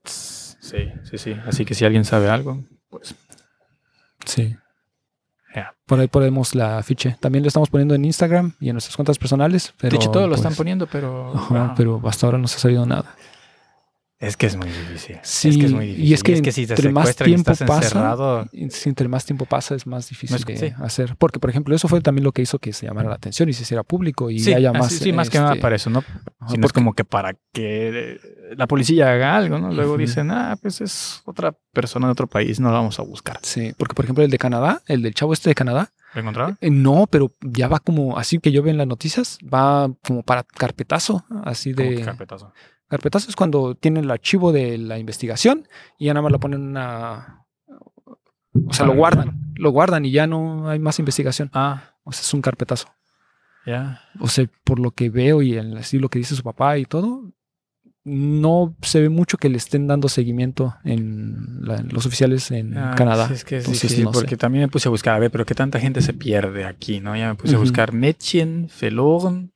[0.03, 1.35] Sí, sí, sí.
[1.45, 3.15] Así que si alguien sabe algo, pues
[4.25, 4.57] Sí.
[5.85, 7.15] Por ahí ponemos la afiche.
[7.19, 9.73] También lo estamos poniendo en Instagram y en nuestras cuentas personales.
[9.79, 12.57] Pero, de hecho todo lo pues, están poniendo, pero ajá, pero hasta ahora no se
[12.57, 13.15] ha sabido nada.
[14.19, 15.17] es que es muy difícil.
[15.21, 16.33] Sí, es que es muy y difícil.
[16.33, 19.25] es que si te entre más y tiempo estás pasa, encerrado, Y si entre más
[19.25, 20.73] tiempo pasa es más difícil es- de sí.
[20.81, 21.15] hacer.
[21.17, 23.53] Porque, por ejemplo, eso fue también lo que hizo que se llamara la atención y
[23.53, 24.91] se hiciera público y sí, haya así- más.
[24.91, 25.99] sí, más que nada este, para eso, ¿no?
[26.39, 28.19] ajá, Si no es como que para que eh,
[28.55, 29.71] la policía haga algo, ¿no?
[29.71, 33.39] Luego dicen, ah, pues es otra persona de otro país, no la vamos a buscar.
[33.41, 36.57] Sí, porque, por ejemplo, el de Canadá, el del chavo este de Canadá, ¿Lo encontraron?
[36.61, 40.23] eh, no, pero ya va como, así que yo veo en las noticias, va como
[40.23, 42.01] para carpetazo, así que de.
[42.01, 42.53] carpetazo.
[42.87, 45.67] Carpetazo es cuando tienen el archivo de la investigación
[45.99, 47.45] y ya nada más lo ponen en una.
[48.65, 51.49] O sea, lo guardan, lo guardan y ya no hay más investigación.
[51.53, 52.87] Ah, O sea, es un carpetazo.
[53.65, 54.01] ya.
[54.21, 57.33] O sea, por lo que veo y el estilo que dice su papá y todo,
[58.09, 62.95] no se ve mucho que le estén dando seguimiento en la- los oficiales en Ah,
[62.97, 63.27] Canadá.
[63.27, 64.19] sí, es que es Entonces, difícil, no sé.
[64.21, 66.99] porque también me puse a buscar, a ver, pero qué tanta gente se pierde aquí,
[67.01, 67.15] ¿no?
[67.17, 67.63] Ya me puse a Ujú.
[67.65, 69.51] buscar Mädchen, verloren.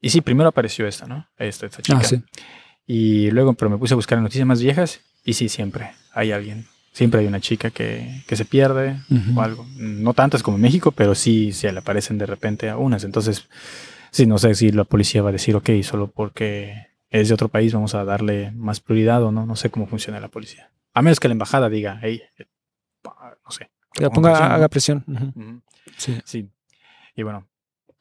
[0.00, 1.26] Y sí, primero apareció esta, ¿no?
[1.38, 1.98] Esta, esta chica.
[2.00, 2.22] Ah, sí.
[2.86, 6.66] Y luego, pero me puse a buscar noticias más viejas y sí, siempre hay alguien
[6.92, 9.38] Siempre hay una chica que, que se pierde Ujú.
[9.38, 9.66] o algo.
[9.76, 13.04] No tantas como en México, pero sí se le aparecen de repente a unas.
[13.04, 13.48] Entonces,
[14.10, 17.48] sí, no sé si la policía va a decir, ok, solo porque es de otro
[17.48, 19.46] país vamos a darle más prioridad o no.
[19.46, 20.70] No sé cómo funciona la policía.
[20.94, 22.46] A menos que la embajada diga, hey, eh,
[23.04, 23.70] no sé.
[23.92, 24.54] Que la ponga presión, ¿no?
[24.54, 25.62] haga presión.
[25.96, 26.20] Sí.
[26.24, 26.50] Sí.
[27.14, 27.48] Y bueno,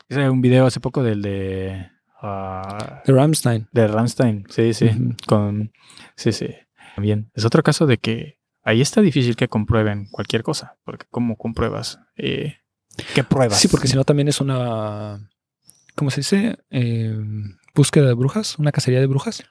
[0.09, 1.89] hice un video hace poco del de...
[2.21, 3.67] ah, De Ramstein.
[3.71, 4.89] de Ramstein, sí, sí.
[5.27, 5.71] Con,
[6.15, 6.49] sí, sí.
[6.97, 7.29] Bien.
[7.33, 10.77] Es otro caso de que ahí está difícil que comprueben cualquier cosa.
[10.83, 11.99] Porque ¿cómo compruebas?
[12.17, 12.55] Eh,
[13.13, 13.59] ¿Qué pruebas?
[13.59, 15.29] Sí, porque si no también es una,
[15.95, 16.59] ¿cómo se dice?
[16.69, 17.17] Eh,
[17.75, 19.43] búsqueda de brujas, una cacería de brujas.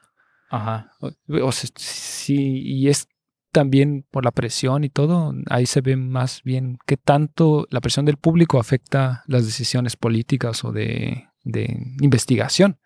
[0.49, 0.91] Ajá.
[0.99, 1.11] O,
[1.43, 3.07] o sea, sí, y es
[3.51, 8.05] también por la presión y todo, ahí se ve más bien qué tanto la presión
[8.05, 12.79] del público afecta las decisiones políticas o de, de investigación.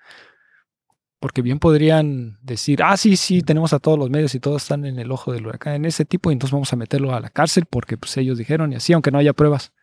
[1.19, 4.85] Porque bien podrían decir, ah, sí, sí, tenemos a todos los medios y todos están
[4.85, 7.29] en el ojo del huracán en ese tipo, y entonces vamos a meterlo a la
[7.31, 9.73] cárcel porque pues ellos dijeron y así, aunque no haya pruebas.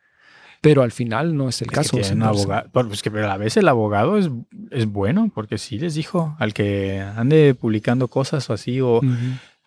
[0.69, 1.97] Pero al final no es el Es que caso.
[1.97, 2.69] tienen un abogado.
[2.73, 4.29] Bueno, pues que pero a la vez el abogado es,
[4.71, 9.07] es bueno, porque sí les dijo al que ande publicando cosas o así, o Ujú.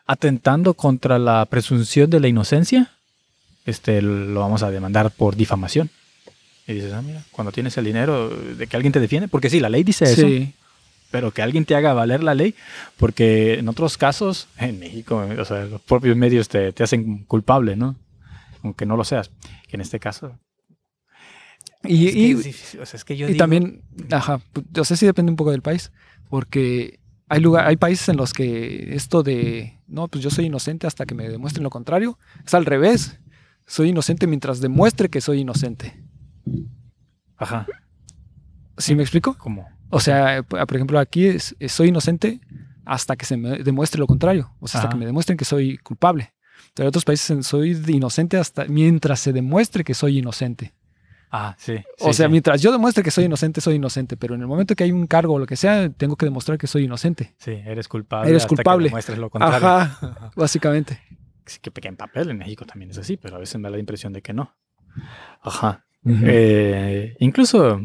[0.06, 2.92] atentando contra la presunción de la inocencia,
[3.66, 5.90] este, lo vamos a demandar por difamación.
[6.68, 9.60] Y dices, ah, mira, cuando tienes el dinero de que alguien te defiende, porque sí,
[9.60, 10.54] la ley dice eso, Sí,
[11.12, 12.54] pero que alguien te haga valer la ley,
[12.98, 17.76] porque en otros casos, en México, o sea, los propios medios te, te hacen culpable,
[17.76, 17.96] ¿no?
[18.64, 19.32] Aunque no lo seas.
[19.68, 20.38] Que en este caso.
[21.84, 24.42] Y, es que y- es difícil, o sea, es que yo y digo- también, ajá,
[24.72, 25.92] yo sé si depende un poco del país,
[26.30, 30.88] porque hay lugar, hay países en los que esto de, no, pues yo soy inocente
[30.88, 33.20] hasta que me demuestren lo contrario, es al revés.
[33.66, 36.04] Soy inocente mientras demuestre que soy inocente.
[37.38, 37.68] Ajá,
[38.78, 39.38] ¿Sí me explico?
[39.38, 39.68] como.
[39.90, 42.42] O sea, p- por ejemplo, aquí es, es soy inocente
[42.86, 44.96] hasta que se me demuestre lo contrario, o sea, hasta Ajá.
[44.96, 46.34] que me demuestren que soy culpable.
[46.74, 50.74] Pero en otros países soy inocente hasta mientras se demuestre que soy inocente.
[51.32, 51.76] Ah, sí.
[52.00, 52.32] O sea, sí.
[52.32, 55.06] mientras yo demuestre que soy inocente, soy inocente, pero en el momento que hay un
[55.06, 57.36] cargo o lo que sea, tengo que demostrar que soy inocente.
[57.38, 58.30] Sí, eres culpable.
[58.30, 58.86] Eres hasta que culpable.
[58.86, 59.68] demuestres lo contrario.
[59.68, 61.00] Ajá, básicamente.
[61.46, 63.72] Sí, que, que en papel en México también es así, pero a veces me da
[63.72, 64.56] la impresión de que no.
[65.42, 65.86] Ajá.
[66.06, 67.80] Eh, incluso,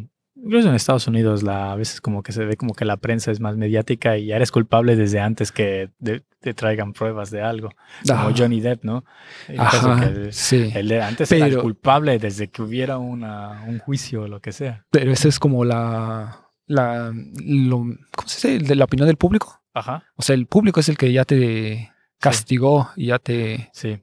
[0.44, 3.30] incluso en Estados Unidos la, a veces como que se ve como que la prensa
[3.30, 7.40] es más mediática y ya eres culpable desde antes que de- te traigan pruebas de
[7.42, 7.70] algo.
[8.06, 8.34] Como Ajá.
[8.36, 9.04] Johnny Depp, ¿no?
[9.48, 10.70] El Ajá, que él, sí.
[10.74, 14.52] era- antes era el Pero- culpable desde que hubiera una, un juicio o lo que
[14.52, 14.84] sea.
[14.90, 17.78] Pero esa es como la, la lo-
[18.14, 18.64] ¿cómo se dice?
[18.68, 19.62] De la opinión del público.
[19.72, 20.04] Ajá.
[20.16, 23.70] O sea, el público es el que ya te castigó y ya te...
[23.72, 24.00] Sí.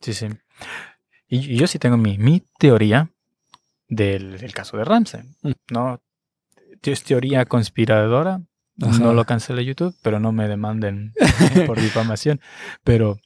[0.00, 0.26] Sí, sí.
[1.28, 3.10] Y, y yo sí tengo mi, mi teoría
[3.88, 5.22] del, del caso de Ramsey.
[5.42, 5.52] Mm.
[5.70, 6.00] No
[6.92, 8.42] es teoría conspiradora.
[8.82, 8.98] Ajá.
[8.98, 11.14] No lo cancele YouTube, pero no me demanden
[11.66, 12.40] por difamación.
[12.84, 13.18] Pero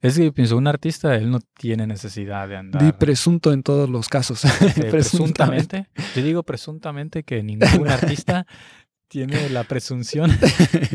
[0.00, 2.82] es que yo pienso, un artista, él no tiene necesidad de andar.
[2.82, 4.44] Di presunto en todos los casos.
[4.76, 5.88] eh, presuntamente.
[6.16, 8.46] Yo digo presuntamente que ningún artista
[9.06, 10.30] tiene la presunción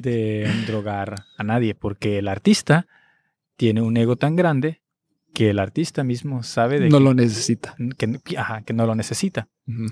[0.02, 2.86] de drogar a nadie, porque el artista
[3.56, 4.83] tiene un ego tan grande
[5.34, 7.76] que el artista mismo sabe de No que, lo necesita.
[7.98, 9.48] que- ajá, que no lo necesita.
[9.68, 9.88] Ujú.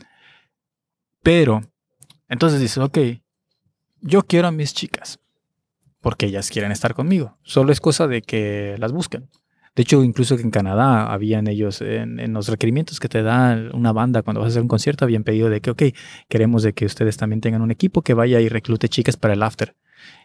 [1.24, 1.62] Pero,
[2.30, 2.98] entonces dices, ok,
[4.02, 5.20] yo quiero a mis chicas,
[6.00, 7.38] porque ellas quieren estar conmigo.
[7.44, 9.30] Solo es cosa de que las busquen.
[9.76, 13.58] De hecho, incluso que en Canadá habían ellos, en, en los requerimientos que te da
[13.74, 15.84] una banda cuando vas a hacer un concierto, habían pedido de que, ok,
[16.28, 19.44] queremos de que ustedes también tengan un equipo que vaya y reclute chicas para el
[19.44, 19.76] after.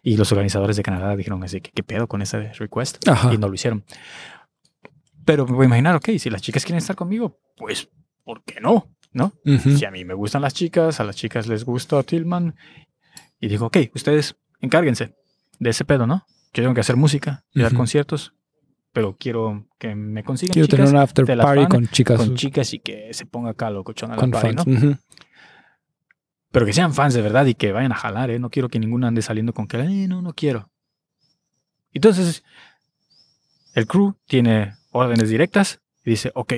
[0.02, 3.06] Y los organizadores de Canadá dijeron así, que qué pedo con ese request?
[3.06, 3.32] Ajá.
[3.34, 3.84] Y no lo hicieron.
[5.26, 7.90] Pero me voy a imaginar, ok, si las chicas quieren estar conmigo, pues,
[8.24, 8.88] ¿por qué no?
[9.12, 9.32] ¿No?
[9.44, 9.76] Ujú.
[9.76, 12.54] Si a mí me gustan las chicas, a las chicas les gusta Tillman.
[13.40, 15.14] Y digo, ok, ustedes encárguense
[15.58, 16.24] de ese pedo, ¿no?
[16.54, 17.78] Yo tengo que hacer música y dar Ujú.
[17.78, 18.32] conciertos,
[18.92, 22.16] pero quiero que me consigan Quiero chicas tener un after party con chicas.
[22.18, 24.66] con chicas y que se ponga acá locochón a la con party, fans.
[24.66, 24.72] ¿no?
[24.90, 24.96] Ujú.
[26.52, 28.38] Pero que sean fans de verdad y que vayan a jalar, ¿eh?
[28.38, 30.70] No quiero que ninguno ande saliendo con que, "Ay, no, no quiero.
[31.92, 32.44] Entonces,
[33.74, 36.54] el crew tiene órdenes directas y dice, ok,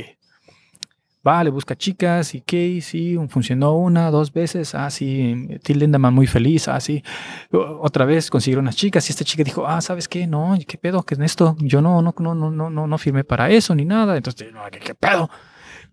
[1.26, 6.14] va, le busca chicas y qué, sí, funcionó una, dos veces, ah, sí, Till Lindemann
[6.14, 7.02] muy feliz, ah, sí,
[7.50, 10.26] otra vez consiguieron unas chicas y esta chica dijo, ah, ¿sabes qué?
[10.26, 11.02] No, ¿qué pedo?
[11.02, 11.56] ¿Qué es esto?
[11.60, 14.16] Yo no, no, no, no, no, no, firmé para eso ni nada.
[14.16, 15.28] Entonces, no, ¿qué, qué pedo?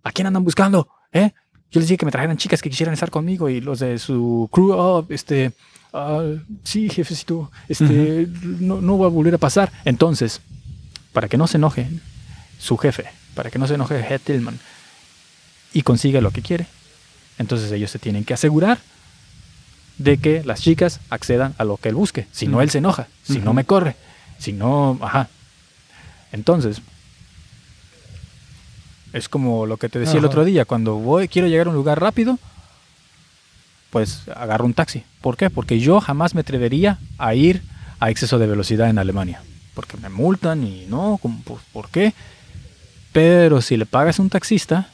[0.04, 0.88] ¿A quién andan buscando?
[1.12, 1.32] ¿Eh?
[1.72, 4.48] Yo les dije que me trajeran chicas que quisieran estar conmigo y los de su
[4.52, 5.52] crew, oh, este,
[5.94, 6.24] ah,
[6.64, 9.72] sí, jefecito, este, no, no va a volver a pasar.
[9.84, 10.42] Entonces,
[11.12, 11.90] para que no se enoje
[12.60, 14.60] su jefe, para que no se enoje Head Tillman
[15.74, 16.68] y consiga lo que quiere,
[17.38, 18.80] entonces ellos se tienen que asegurar
[19.98, 22.28] de que las chicas accedan a lo que él busque.
[22.32, 23.08] Si no, él se enoja.
[23.24, 23.96] Si no, me corre.
[24.38, 25.30] Si no, ajá.
[26.32, 26.82] Entonces,
[29.14, 31.76] es como lo que te decía el otro día, cuando voy, quiero llegar a un
[31.76, 32.38] lugar rápido,
[33.90, 35.04] pues agarro un taxi.
[35.22, 35.50] ¿Por qué?
[35.50, 37.62] Porque yo jamás me atrevería a ir
[38.00, 39.42] a exceso de velocidad en Alemania.
[39.74, 42.14] Porque me multan y no, pues, ¿por qué?
[43.16, 44.90] Pero si le pagas a un taxista,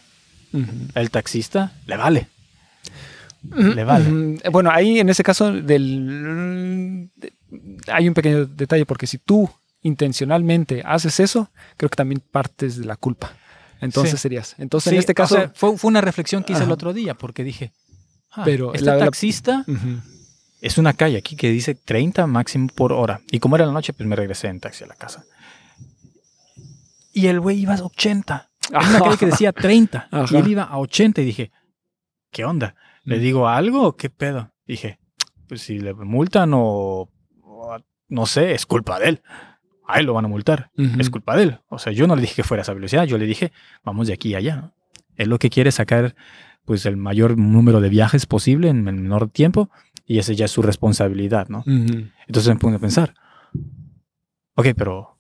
[0.96, 2.28] el taxista le vale.
[3.50, 4.38] Le vale.
[4.44, 7.34] Eh, Bueno, ahí en ese caso del, de-
[7.92, 9.50] hay un pequeño detalle, porque si tú
[9.82, 13.34] intencionalmente haces eso, creo que también partes de la culpa.
[13.82, 14.18] Entonces Sí.
[14.20, 14.54] serías.
[14.60, 15.36] Entonces Sí, en este o caso.
[15.36, 17.72] sea, fue, fue una reflexión que hice el otro día, porque dije,
[18.32, 19.66] ah, Pero este la- taxista
[20.62, 23.22] es una calle aquí que dice 30 máximo por hora.
[23.32, 25.24] Y como era la noche, pues me regresé en taxi a la casa.
[27.14, 28.50] Y el güey iba a 80.
[28.70, 30.08] Era una calle que decía 30.
[30.12, 30.36] Ajá.
[30.36, 31.52] Y él iba a 80 y dije,
[32.32, 32.76] ¿qué onda?
[33.04, 33.22] ¿Le Mm.
[33.22, 34.52] digo algo o qué pedo?
[34.66, 35.00] Dije,
[35.48, 37.10] pues si le multan o,
[37.44, 37.78] o
[38.10, 39.22] no sé, es culpa de él.
[39.88, 40.72] A él lo van a multar.
[40.78, 41.00] Ujú.
[41.02, 41.60] Es culpa de él.
[41.68, 43.04] O sea, yo no le dije que fuera a esa velocidad.
[43.06, 43.52] Yo le dije,
[43.84, 44.74] vamos de aquí a allá.
[45.18, 46.16] Él lo que quiere es sacar
[46.64, 49.70] pues el mayor número de viajes posible en el menor tiempo
[50.06, 51.60] y esa ya es su responsabilidad, ¿no?
[51.60, 52.08] Ujú.
[52.28, 53.14] Entonces me puse a pensar,
[54.56, 55.11] ok, pero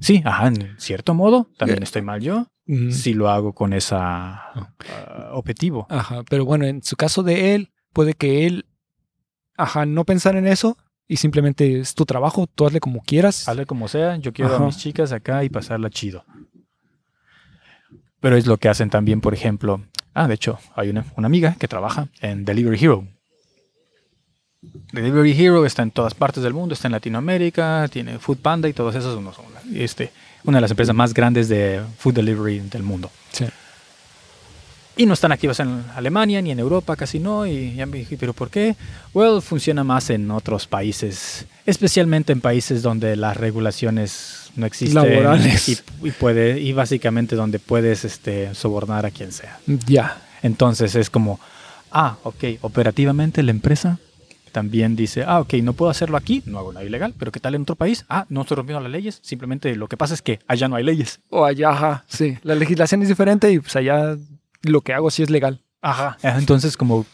[0.00, 1.84] sí, ajá, en cierto modo también Eh.
[1.84, 2.46] estoy mal yo
[2.90, 5.86] si lo hago con esa ah, objetivo.
[5.88, 8.66] Ajá, pero bueno, en su caso de él, puede que él,
[9.56, 13.48] ajá, no pensar en eso y simplemente es tu trabajo, tú hazle como quieras.
[13.48, 14.62] Hazle como sea, yo quiero Ajá.
[14.62, 16.24] a mis chicas acá y pasarla chido.
[18.20, 19.80] Pero es lo que hacen también, por ejemplo.
[20.12, 23.06] Ah, de hecho, hay una, una amiga que trabaja en Delivery Hero.
[24.92, 28.72] Delivery Hero está en todas partes del mundo, está en Latinoamérica, tiene Food Panda y
[28.72, 29.44] todos esos son son
[29.74, 30.10] este,
[30.44, 33.10] una de las empresas más grandes de food delivery del mundo.
[33.30, 33.44] Sí.
[34.96, 37.46] Y no están activas en Alemania ni en Europa, casi no.
[37.46, 38.74] Y ya me dije, ¿pero por qué?
[39.14, 44.96] Well, funciona más en otros países, especialmente en países donde las regulaciones no existen.
[44.96, 45.68] Laborales.
[45.68, 49.60] Y, y puede, y básicamente donde puedes este, sobornar a quien sea.
[49.86, 50.20] Ya.
[50.42, 51.38] Entonces es como,
[51.92, 54.00] ah, ok, operativamente la empresa
[54.48, 57.54] también dice, ah, ok, no puedo hacerlo aquí, no hago nada ilegal, pero ¿qué tal
[57.54, 58.04] en otro país?
[58.08, 60.84] Ah, no estoy rompiendo las leyes, simplemente lo que pasa es que allá no hay
[60.84, 61.20] leyes.
[61.30, 62.38] O allá, ajá, sí.
[62.42, 64.16] La legislación es diferente y pues allá
[64.62, 65.62] lo que hago sí es legal.
[65.80, 66.16] Ajá.
[66.22, 67.06] Entonces como,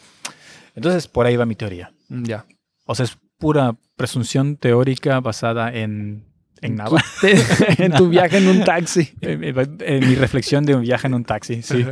[0.75, 1.92] entonces por ahí va mi teoría.
[2.09, 2.47] Mm, Ya.
[2.87, 6.25] O sea, es pura presunción teórica basada en,
[6.61, 7.03] en nada.
[7.79, 9.12] en tu viaje en un taxi.
[9.20, 11.85] en, en- en mi reflexión de un viaje en un taxi, sí.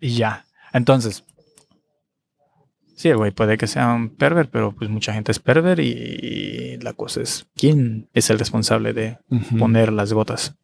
[0.00, 0.44] Y ya.
[0.72, 1.24] Entonces,
[2.96, 6.92] sí, güey puede que sea un perver, pero pues mucha gente es perver y la
[6.94, 9.18] cosa es quién es el responsable de
[9.58, 10.56] poner las gotas.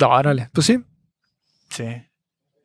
[0.00, 0.50] Órale.
[0.52, 0.82] Pues sí.
[1.70, 1.86] Sí.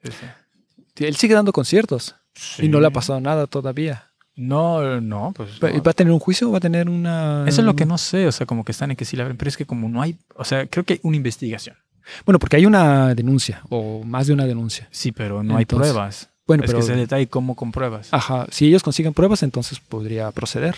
[0.03, 1.05] Sí, sí.
[1.05, 2.15] Él sigue dando conciertos
[2.57, 4.11] y no le ha pasado nada todavía.
[4.35, 5.59] No, no, pues.
[5.61, 5.83] ¿Va no.
[5.83, 7.43] va a tener un juicio o va a tener una...?
[7.47, 9.23] Eso es lo que no sé, o sea, como que están en que sí la
[9.23, 11.75] abren, pero es que como no hay, o sea, creo que hay una investigación.
[12.25, 14.87] Bueno, porque hay una denuncia o más de una denuncia.
[14.91, 16.29] Sí, pero no hay pruebas.
[16.47, 16.79] Bueno, es pero...
[16.79, 18.09] que ese detalle, ¿cómo compruebas?
[18.11, 20.75] Ajá, si ellos consiguen pruebas, entonces podría proceder.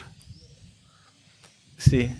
[1.77, 2.11] Sí.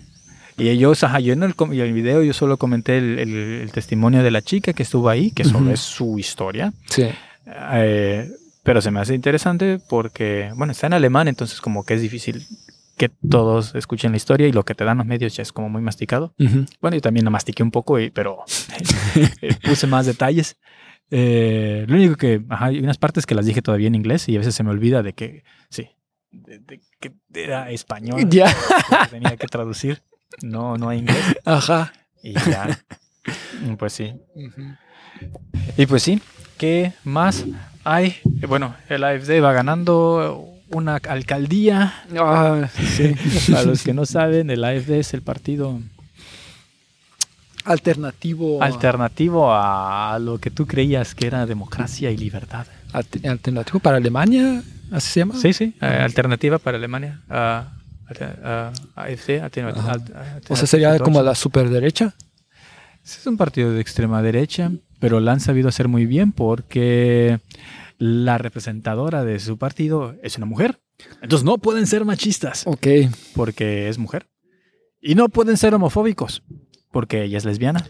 [0.58, 3.72] Y ellos, ajá, yo en el, y el video yo solo comenté el, el- el
[3.72, 5.72] testimonio de la chica que estuvo ahí, que solo Ujú.
[5.72, 6.74] es su historia.
[6.90, 7.08] Sí.
[7.74, 8.30] Eh,
[8.64, 12.46] pero se me hace interesante porque, bueno, está en alemán, entonces como que es difícil
[12.98, 15.68] que todos escuchen la historia y lo que te dan los medios ya es como
[15.70, 16.34] muy masticado.
[16.80, 18.44] Bueno, yo también lo mastiqué un poco, y- pero
[19.42, 20.56] eh, puse más detalles.
[21.16, 24.36] Eh, lo único que, ajá, hay unas partes que las dije todavía en inglés y
[24.36, 25.90] a veces se me olvida de que, sí,
[26.32, 28.52] de, de que era español, Ya.
[29.12, 30.02] tenía que traducir,
[30.42, 31.22] no, no a inglés.
[31.46, 31.94] Ajá.
[32.24, 32.80] Y ya,
[33.78, 34.14] pues sí.
[35.78, 36.20] Y pues sí,
[36.58, 37.46] ¿qué más
[37.84, 38.16] hay?
[38.48, 41.94] Bueno, el AFD va ganando una alcaldía.
[42.18, 43.14] Ah, sí.
[43.52, 45.80] Para los que no saben, el AFD es el partido
[47.66, 48.62] Alternativo.
[48.62, 52.66] alternativo a lo que tú creías que era democracia y libertad.
[52.92, 55.36] Alter- alternativo para Alemania, así se llama.
[55.36, 57.22] Sí, sí, eh, alternativa para Alemania.
[57.30, 57.74] ah,
[58.08, 62.14] alter- ah, alternativa- alt- O sea, sería como la superderecha.
[63.04, 67.40] Es un partido de extrema derecha, pero la han sabido hacer muy bien porque
[67.98, 70.80] la representadora de su partido es una mujer.
[71.22, 72.88] Entonces no pueden ser machistas Ok.
[73.36, 74.28] porque es mujer.
[75.02, 76.44] Y no pueden ser homofóbicos
[76.94, 77.84] porque ella es lesbiana.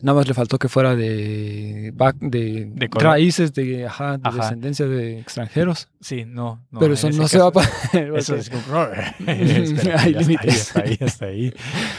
[0.00, 4.36] Nada más le faltó que fuera de, back- de, De raíces de, ajá, de Ajá.
[4.38, 5.88] descendencia de extranjeros.
[6.00, 6.66] Sí, no.
[6.70, 7.96] no Pero eso no se va a.
[8.18, 9.14] Eso es no, espera,
[10.02, 10.76] Hay límites.
[10.76, 11.54] Ahí, hasta ahí, hasta ahí.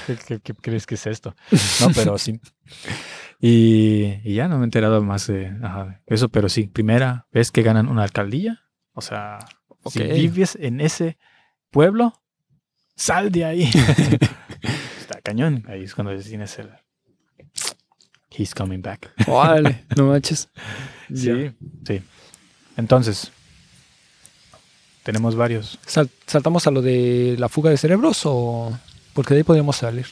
[0.06, 1.36] ¿Qué, qué- qué crees que es esto?
[1.82, 2.40] No, pero sí.
[3.40, 7.52] Y, y ya no me he enterado más de ajá, eso, pero sí, primera vez
[7.52, 8.62] que ganan una alcaldía.
[8.94, 9.40] O sea,
[9.90, 10.14] si Ok.
[10.14, 11.18] vives en ese
[11.72, 12.14] pueblo,
[12.96, 13.70] sal de ahí.
[15.26, 15.64] Cañón.
[15.68, 16.70] Ahí es cuando tienes el.
[18.32, 19.12] He's coming back.
[19.28, 20.50] Órale, no manches.
[21.14, 21.52] Sí,
[21.86, 22.02] sí.
[22.78, 23.32] Entonces,
[25.04, 25.80] tenemos varios.
[25.86, 28.78] Sal- ¿Saltamos a lo de la fuga de cerebros o...?
[29.14, 30.06] Porque de ahí podríamos salir.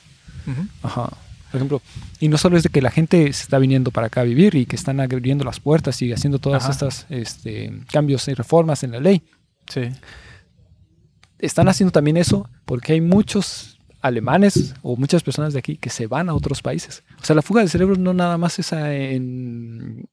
[0.81, 1.09] Ajá.
[1.51, 1.81] Por ejemplo,
[2.19, 4.55] y no solo es de que la gente se está viniendo para acá a vivir
[4.55, 6.71] y que están abriendo las puertas y haciendo todas Ajá.
[6.71, 9.21] estas este, cambios y reformas en la ley.
[9.69, 9.81] Sí.
[11.39, 13.72] Están haciendo también eso porque hay muchos
[14.03, 17.03] alemanes o muchas personas de aquí que se van a otros países.
[17.21, 20.07] O sea, la fuga de cerebros no nada más es a- en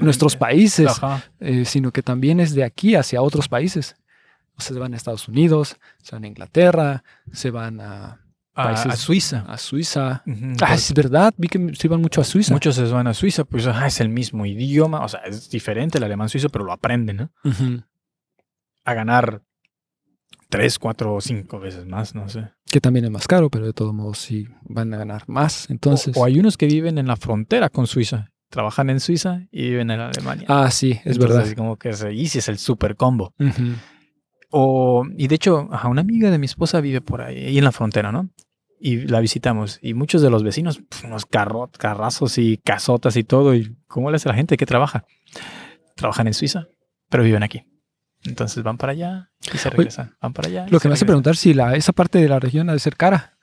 [0.00, 0.90] nuestros países,
[1.38, 3.94] eh, sino que también es de aquí hacia otros países.
[4.56, 8.18] O sea, se van a Estados Unidos, se van a Inglaterra, se van a,
[8.54, 9.44] A, Países- a Suiza.
[9.48, 10.22] a Suiza.
[10.26, 12.52] Ujú, Ah, es verdad, vi que se iban mucho a Suiza.
[12.52, 15.96] Muchos se van a Suiza, pues ajá, es el mismo idioma, o sea, es diferente
[15.98, 17.30] el alemán suizo, pero lo aprenden, ¿no?
[17.44, 17.82] Ujú.
[18.84, 19.40] A ganar
[20.48, 22.50] tres, cuatro o cinco veces más, no sé.
[22.66, 25.68] Que también es más caro, pero de todos modos sí van a ganar más.
[25.70, 29.42] Entonces, o, o hay unos que viven en la frontera con Suiza, trabajan en Suiza
[29.50, 30.46] y viven en Alemania.
[30.48, 31.52] ah, sí, es Entonces, verdad.
[31.56, 33.34] Como que se, y si es el super combo.
[34.50, 37.64] O, y de hecho, ajá, una amiga de mi esposa vive por ahí, ahí en
[37.64, 38.28] la frontera, ¿no?
[38.78, 39.78] Y la visitamos.
[39.80, 43.54] Y muchos de los vecinos, pf, unos carro, carrazos y casotas y todo.
[43.54, 45.04] ¿Y cómo le hace la gente que trabaja?
[45.96, 46.66] Trabajan en Suiza,
[47.08, 47.62] pero viven aquí.
[48.24, 50.14] Entonces van para allá y se regresan.
[50.20, 50.66] Van para allá.
[50.70, 52.96] Lo que me hace preguntar si la, esa parte de la región ha de ser
[52.96, 53.34] cara.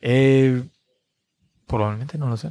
[0.00, 0.62] Eh,
[1.66, 2.50] probablemente no lo sé.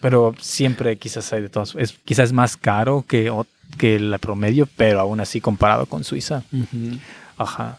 [0.00, 1.74] Pero siempre quizás hay de todas.
[1.74, 3.32] Es, quizás es más caro que,
[3.78, 6.42] que el promedio, pero aún así comparado con Suiza.
[7.36, 7.78] Ajá.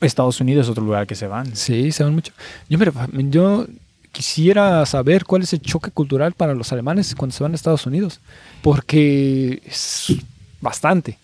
[0.00, 1.56] Estados Unidos es otro lugar que se van.
[1.56, 2.32] Sí, se van mucho.
[2.68, 3.66] Yo, mira, yo
[4.12, 7.86] quisiera saber cuál es el choque cultural para los alemanes cuando se van a Estados
[7.86, 8.20] Unidos,
[8.62, 10.14] porque es
[10.60, 11.18] bastante.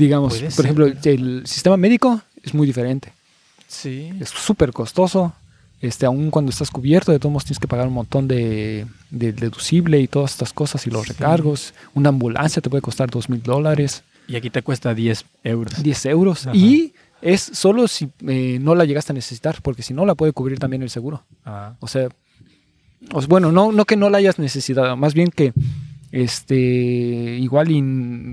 [0.00, 0.64] Digamos, por ser.
[0.64, 3.12] ejemplo, el, el sistema médico es muy diferente.
[3.68, 4.10] Sí.
[4.20, 5.32] Es súper costoso.
[5.80, 9.32] Este, aún cuando estás cubierto, de todos modos tienes que pagar un montón de, de
[9.32, 11.10] deducible y todas estas cosas y los Sí.
[11.12, 11.74] recargos.
[11.94, 14.02] Una ambulancia te puede costar dos mil dólares.
[14.28, 15.82] Y aquí te cuesta 10 euros.
[15.82, 16.46] 10 euros.
[16.46, 16.56] Ajá.
[16.56, 20.32] Y es solo si eh, no la llegaste a necesitar, porque si no la puede
[20.32, 21.24] cubrir también el seguro.
[21.44, 22.08] Ah, O sea,
[23.12, 25.52] o sea, bueno, no, no que no la hayas necesitado, más bien que
[26.12, 27.68] este igual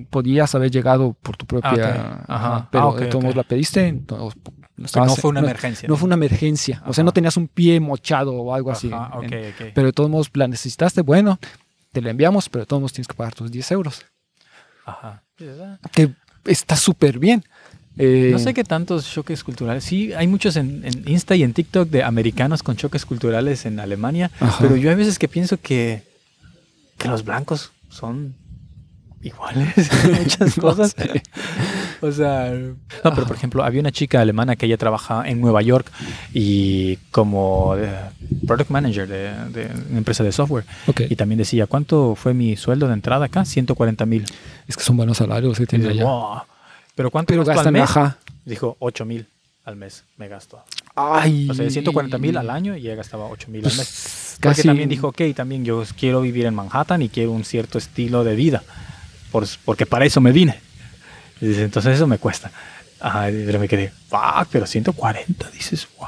[0.10, 2.70] podías haber llegado por tu propia, Ah, ajá, Ajá.
[2.72, 3.38] pero Ah, de todos modos ok.
[3.38, 5.88] la pediste, entonces, no, pero estabas- no fue una no- emergencia.
[5.90, 8.90] no fue una emergencia, o sea, no tenías un pie mochado o algo así.
[8.94, 11.40] Ajá, en- pero de todos modos la necesitaste, bueno,
[11.92, 14.04] te la enviamos, pero de todos modos tienes que pagar tus 10 euros,
[14.86, 15.24] Ajá.
[15.92, 16.12] que
[16.46, 17.44] está súper bien.
[17.96, 19.84] Eh, No sé qué tantos choques culturales.
[19.84, 23.80] Sí, hay muchos en, en Insta y en TikTok de americanos con choques culturales en
[23.80, 24.32] Alemania.
[24.60, 26.02] Pero yo hay veces que pienso que,
[26.98, 28.36] que los blancos son
[29.22, 30.92] iguales en muchas no cosas.
[30.98, 31.22] sé.
[32.02, 35.62] O sea, no, pero por ejemplo, había una chica alemana que ella trabaja en Nueva
[35.62, 35.90] York
[36.34, 37.90] y como eh,
[38.46, 40.66] product manager de, de una empresa de software.
[40.88, 41.02] Ok.
[41.10, 43.46] Y también decía, ¿cuánto fue mi sueldo de entrada acá?
[43.46, 44.26] 140 mil.
[44.68, 46.44] Es que son buenos salarios que tienen allá.
[46.96, 47.84] ¿Pero cuánto Pero al gastan, mes?
[47.84, 48.18] ajá.
[48.44, 49.28] Dijo 8 mil
[49.64, 50.62] al mes me gasto.
[50.96, 51.50] Ay.
[51.50, 54.38] O sea, de 140 mil al año y ella gastaba 8 mil al Pues, mes.
[54.42, 57.78] Porque casi- también dijo, ok, también yo quiero vivir en Manhattan y quiero un cierto
[57.78, 58.64] estilo de vida.
[59.32, 60.60] Por- porque para eso me vine.
[61.42, 62.52] Y dice, entonces eso me cuesta.
[63.00, 66.08] Ajá, pero me quedé, fuck, pero 140, dices, wow.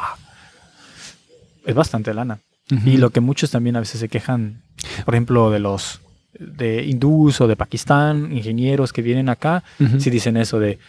[1.65, 2.39] Es bastante lana.
[2.71, 2.89] Ujú.
[2.89, 4.61] Y lo que muchos también a veces se quejan,
[5.03, 6.01] por ejemplo, de los
[6.37, 9.99] de hindús o de Pakistán, ingenieros que vienen acá, Ujú.
[9.99, 10.79] si dicen eso de,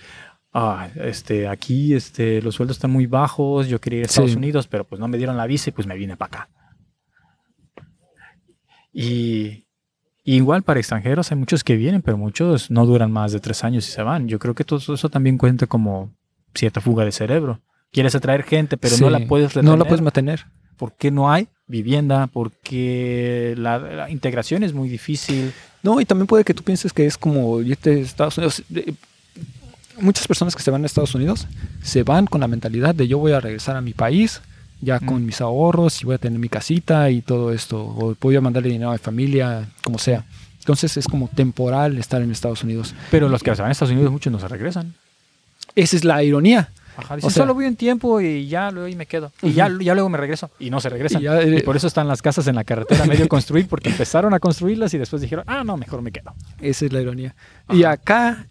[0.58, 4.36] ah, este, aquí este, los sueldos están muy bajos, yo quería ir a Estados Sí.
[4.38, 6.48] Unidos, pero pues no me dieron la visa y pues me vine para acá.
[8.92, 9.66] Y,
[10.24, 13.62] y igual para extranjeros hay muchos que vienen, pero muchos no duran más de tres
[13.64, 14.28] años y se van.
[14.28, 16.10] Yo creo que todo eso también cuenta como
[16.54, 17.60] cierta fuga de cerebro.
[17.92, 19.70] Quieres atraer gente, pero no la puedes retener.
[19.70, 20.46] No la puedes mantener.
[20.76, 22.26] ¿Por qué no hay vivienda?
[22.26, 25.52] Porque la, la integración es muy difícil.
[25.82, 28.62] No, y también puede que tú pienses que es como irte a Estados Unidos.
[30.00, 31.46] Muchas personas que se van a Estados Unidos
[31.82, 34.40] se van con la mentalidad de yo voy a regresar a mi país
[34.82, 35.26] ya con Mm.
[35.26, 37.80] mis ahorros y voy a tener mi casita y todo esto.
[37.82, 40.24] O voy a mandarle dinero a mi familia, como sea.
[40.58, 42.94] Entonces es como temporal estar en Estados Unidos.
[43.10, 44.94] Pero los que se van a Estados Unidos, muchos no se regresan.
[45.74, 46.70] Esa es la ironía.
[46.98, 49.30] Ajá, O sea- solo voy un tiempo y ya luego ahí me quedo.
[49.42, 49.54] Y Ujú.
[49.56, 50.50] ya, ya luego me regreso.
[50.58, 51.20] Y no se regresan.
[51.20, 53.90] Y Y, ya, eh, por eso están las casas en la carretera medio construir, porque
[53.90, 56.34] empezaron a construirlas y después dijeron, ah, no, mejor me quedo.
[56.60, 57.34] Esa es la ironía.
[57.70, 58.46] Y acá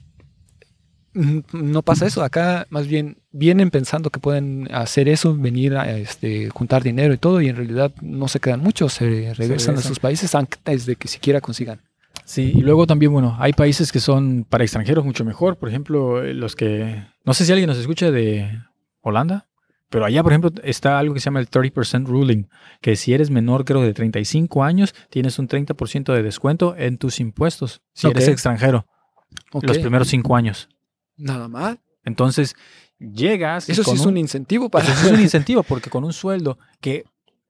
[1.16, 2.24] no pasa eso.
[2.24, 7.18] Acá más bien vienen pensando que pueden hacer eso, venir a este, juntar dinero y
[7.18, 9.78] todo, y en realidad no se quedan muchos, se regresan, regresan.
[9.78, 11.82] a sus países antes de que siquiera consigan.
[12.26, 15.58] Sí, y luego también, bueno, hay países que son para extranjeros mucho mejor.
[15.58, 17.04] Por ejemplo, eh, los que.
[17.24, 18.62] No sé si alguien nos escucha de
[19.02, 19.48] Holanda.
[19.90, 22.48] Pero allá, por ejemplo, está algo que se llama el 30% ruling,
[22.82, 27.20] que si eres menor, creo, de 35 años, tienes un 30% de descuento en tus
[27.20, 28.88] impuestos si eres extranjero
[29.62, 30.70] los primeros cinco años.
[31.18, 31.78] Nada más.
[32.04, 32.56] Entonces,
[33.00, 33.70] llegas.
[33.70, 34.86] Eso sí es un incentivo para...
[34.86, 37.06] Eso es un incentivo porque con un sueldo que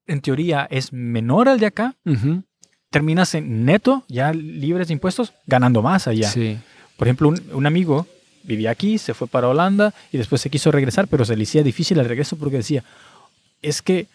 [0.08, 1.96] en teoría es menor al de acá,
[2.90, 6.30] terminas en neto, ya libres de impuestos, ganando más allá.
[6.30, 6.58] Sí.
[6.98, 8.08] Por ejemplo, un, un amigo
[8.44, 11.64] vivía aquí, se fue para Holanda y después se quiso regresar, pero se le hacía
[11.64, 12.84] difícil el regreso porque decía,
[13.62, 14.08] es que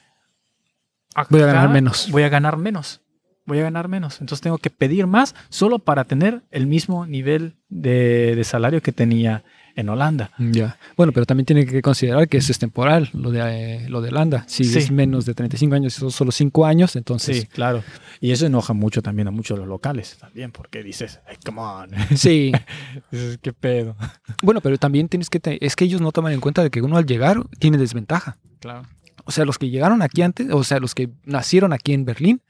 [1.28, 2.10] Voy a ganar menos.
[2.10, 3.00] Voy a ganar menos.
[3.46, 4.20] Voy a ganar menos.
[4.20, 8.92] Entonces tengo que pedir más solo para tener el mismo nivel de, de salario que
[8.92, 9.42] tenía
[9.76, 10.30] en Holanda.
[10.38, 10.78] Ya.
[10.96, 13.40] Bueno, pero también tiene que considerar que eso es temporal, lo de,
[13.84, 14.44] eh, lo de Holanda.
[14.46, 14.78] Si Sí.
[14.78, 17.40] es menos de 35 años y son solo 5 años, entonces...
[17.42, 17.82] Sí, claro.
[18.20, 21.60] Y eso enoja mucho también a muchos de los locales también, porque dices, "Ay, come
[21.60, 21.90] on.
[22.16, 22.52] Sí.
[23.10, 23.96] Dices, ¿qué pedo?
[24.42, 25.40] Bueno, pero también tienes que...
[25.40, 28.36] te- es que ellos no toman en cuenta de que uno al llegar tiene desventaja.
[28.58, 28.82] Claro.
[29.24, 32.42] O sea, los que llegaron aquí antes, o sea, los que nacieron aquí en Berlín,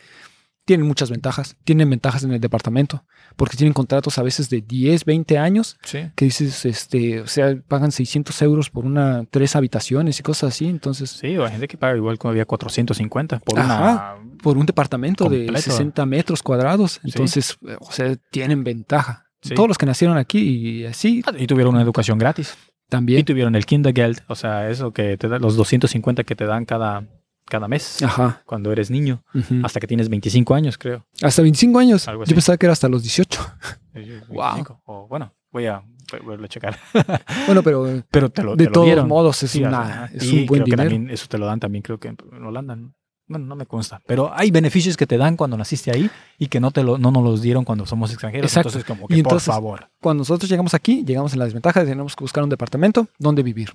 [0.65, 1.57] tienen muchas ventajas.
[1.65, 3.05] Tienen ventajas en el departamento,
[3.37, 5.99] porque tienen contratos a veces de 10, 20 años, Sí.
[6.15, 10.67] que dices, este, o sea, pagan 600 euros por una, tres habitaciones y cosas así.
[10.69, 14.17] Entonces, Sí, o hay gente que paga igual como había 450 por Ajá.
[14.43, 15.71] por un departamento de Completo.
[15.71, 17.01] 60 metros cuadrados.
[17.05, 19.27] Entonces, eh, o sea, tienen ventaja.
[19.43, 19.55] Sí.
[19.55, 21.39] Todos los que nacieron aquí y así una...
[21.43, 22.55] Y tuvieron una educación gratis.
[22.87, 23.25] Y también.
[23.25, 27.05] tuvieron el Kindergeld, o sea, eso que te da, los 250 que te dan cada,
[27.51, 28.41] cada mes Ajá.
[28.47, 29.23] cuando eres niño,
[29.63, 31.05] hasta que tienes 25 años, creo.
[31.23, 32.09] Hasta 25 años.
[32.09, 32.31] Algo así.
[32.31, 33.41] Yo pensaba que era hasta los 18.
[34.29, 34.55] Wow.
[34.55, 34.83] 25.
[34.87, 35.83] O, bueno, voy a
[36.25, 36.79] volverlo a checar.
[37.47, 40.47] Bueno, pero eh, Pero te lo, de te todos modos es, Sí, una, es un
[40.47, 40.91] buen creo que dinero.
[40.91, 42.77] también eso te lo dan también, creo que en Holanda.
[42.77, 42.95] ¿no?
[43.27, 44.01] Bueno, no me consta.
[44.07, 47.11] Pero hay beneficios que te dan cuando naciste ahí y que no te lo, no
[47.13, 48.51] nos los dieron cuando somos extranjeros.
[48.51, 48.71] Exacto.
[48.71, 49.89] Entonces, como Y que entonces- por favor.
[50.01, 53.07] Cuando nosotros llegamos aquí, llegamos en la desventaja de que tenemos que buscar un departamento
[53.19, 53.73] donde vivir.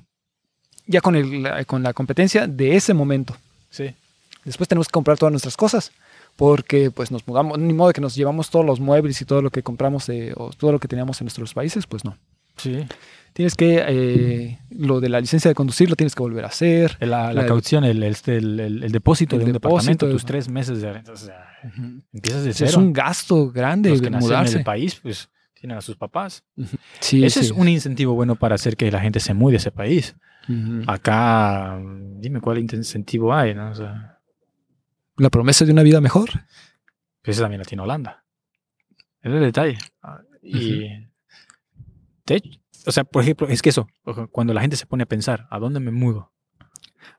[0.88, 3.36] Ya con, el, con la competencia de ese momento.
[3.76, 3.94] Sí.
[4.46, 5.92] Después tenemos que comprar todas nuestras cosas.
[6.38, 9.50] Porque pues nos mudamos, ni modo que nos llevamos todos los muebles y todo lo
[9.52, 12.18] que compramos de- o todo lo que teníamos en nuestros países, pues no.
[12.58, 12.86] Sí.
[13.32, 16.98] Tienes que, eh, lo de la licencia de conducir lo tienes que volver a hacer.
[17.00, 20.06] La, la La- caución, el, este, el, el- el depósito El de un depósito departamento,
[20.08, 21.14] de- tus tres meses de renta.
[21.14, 21.48] O sea,
[22.14, 22.70] empiezas de cero.
[22.70, 24.58] Es un gasto grande Los de que nacieron en mudarse.
[24.58, 26.44] el país, pues tienen a sus papás.
[27.00, 27.46] Sí, Ese sí.
[27.46, 30.16] es un incentivo bueno para hacer que la gente se mude a ese país.
[30.88, 31.80] Acá,
[32.18, 33.72] dime cuál incentivo hay, ¿no?
[33.72, 34.20] O sea,
[35.18, 36.30] La promesa de una vida mejor.
[37.24, 38.26] eso también la tiene Holanda.
[39.22, 39.78] Es el detalle.
[40.02, 41.08] Ah, Y,
[42.26, 43.88] de hecho, o sea, por ejemplo, es que eso,
[44.32, 46.32] cuando la gente se pone a pensar, ¿a dónde me mudo?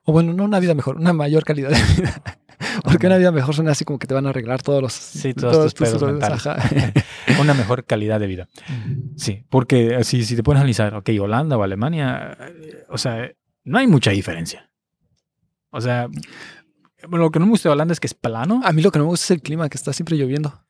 [0.09, 2.21] O bueno, no una vida mejor, una mayor calidad de vida.
[2.83, 4.93] Porque una vida mejor suena así como que te van a arreglar todos los...
[4.93, 6.47] Sí, todos tus pedos mentales.
[6.47, 6.93] ajá.
[7.41, 8.47] Una mejor calidad de vida.
[9.17, 12.97] Sí, porque eh, si, si te pones a analizar, ok, Holanda o Alemania, eh, o
[12.97, 13.29] sea,
[13.65, 14.71] no hay mucha diferencia.
[15.71, 16.07] O sea,
[17.09, 18.61] lo que no me gusta de Holanda es que es plano.
[18.63, 20.63] A mí lo que no me gusta es el clima, que está siempre lloviendo.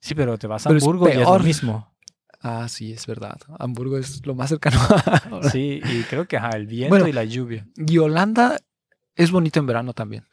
[0.00, 1.42] Sí, pero te vas a Pero es Hamburgo y es lo peor.
[1.42, 1.96] mismo.
[2.40, 3.36] Ah, sí, es verdad.
[3.58, 4.78] Hamburgo es lo más cercano.
[5.40, 7.08] a- Sí, y creo que ajá, el viento Bueno.
[7.08, 7.66] y la lluvia.
[7.76, 8.58] Y Holanda
[9.16, 10.24] es bonito en verano también.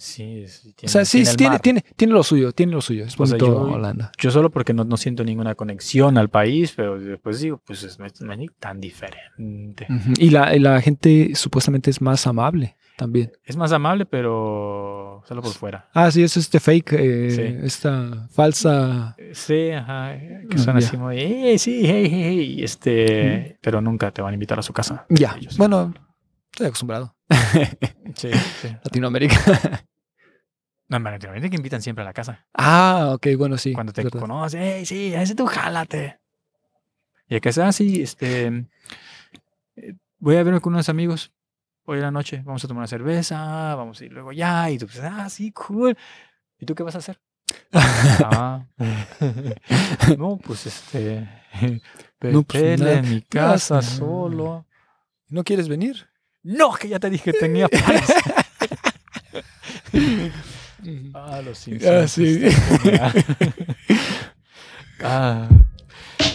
[0.00, 3.04] Sí, sí, O tiene, sea, sí, tiene tiene, tiene, tiene lo suyo, tiene lo suyo.
[3.04, 4.12] Es O sea, bonito yo- Holanda.
[4.16, 7.98] Yo solo porque no, no siento ninguna conexión al país, pero después digo, pues es-
[7.98, 8.12] no es,
[8.60, 9.88] tan diferente.
[10.18, 13.32] Y la, y la gente supuestamente es más amable también.
[13.44, 15.88] Es más amable, pero solo por fuera.
[15.94, 17.66] Ah, sí, es este fake, eh, Sí.
[17.66, 19.16] esta falsa.
[19.32, 24.10] Sí, ajá, que Ah, son así muy, eh, sí, hey, hey, hey", este, pero nunca
[24.10, 25.06] te van a invitar a su casa.
[25.08, 25.56] Ya, Ellos.
[25.56, 25.94] bueno,
[26.50, 27.14] estoy acostumbrado.
[28.16, 28.30] Sí,
[28.62, 28.68] sí.
[28.84, 29.36] Latinoamérica.
[30.88, 32.46] No, en Latinoamérica que invitan siempre a la casa.
[32.54, 33.72] ah, ok, bueno, sí.
[33.74, 36.18] Cuando te es conoces, hey, sí, ese tú jálate.
[37.28, 38.66] Y acá está así, este,
[39.76, 41.30] eh, voy a verme con unos amigos
[41.88, 44.76] hoy en la noche, vamos a tomar una cerveza, vamos a ir luego ya, y
[44.78, 45.96] tú, pues, ah, sí, cool.
[46.58, 47.18] ¿Y tú qué vas a hacer?
[47.72, 48.66] ah,
[50.18, 51.26] no, pues este,
[52.20, 52.92] No, pues, nada.
[52.98, 54.66] en mi casa solo.
[55.28, 56.08] ¿No quieres venir?
[56.42, 58.10] No, que ya te dije que tenía planes.
[61.14, 62.44] Ah, los Ah, sí.
[65.02, 65.48] ah,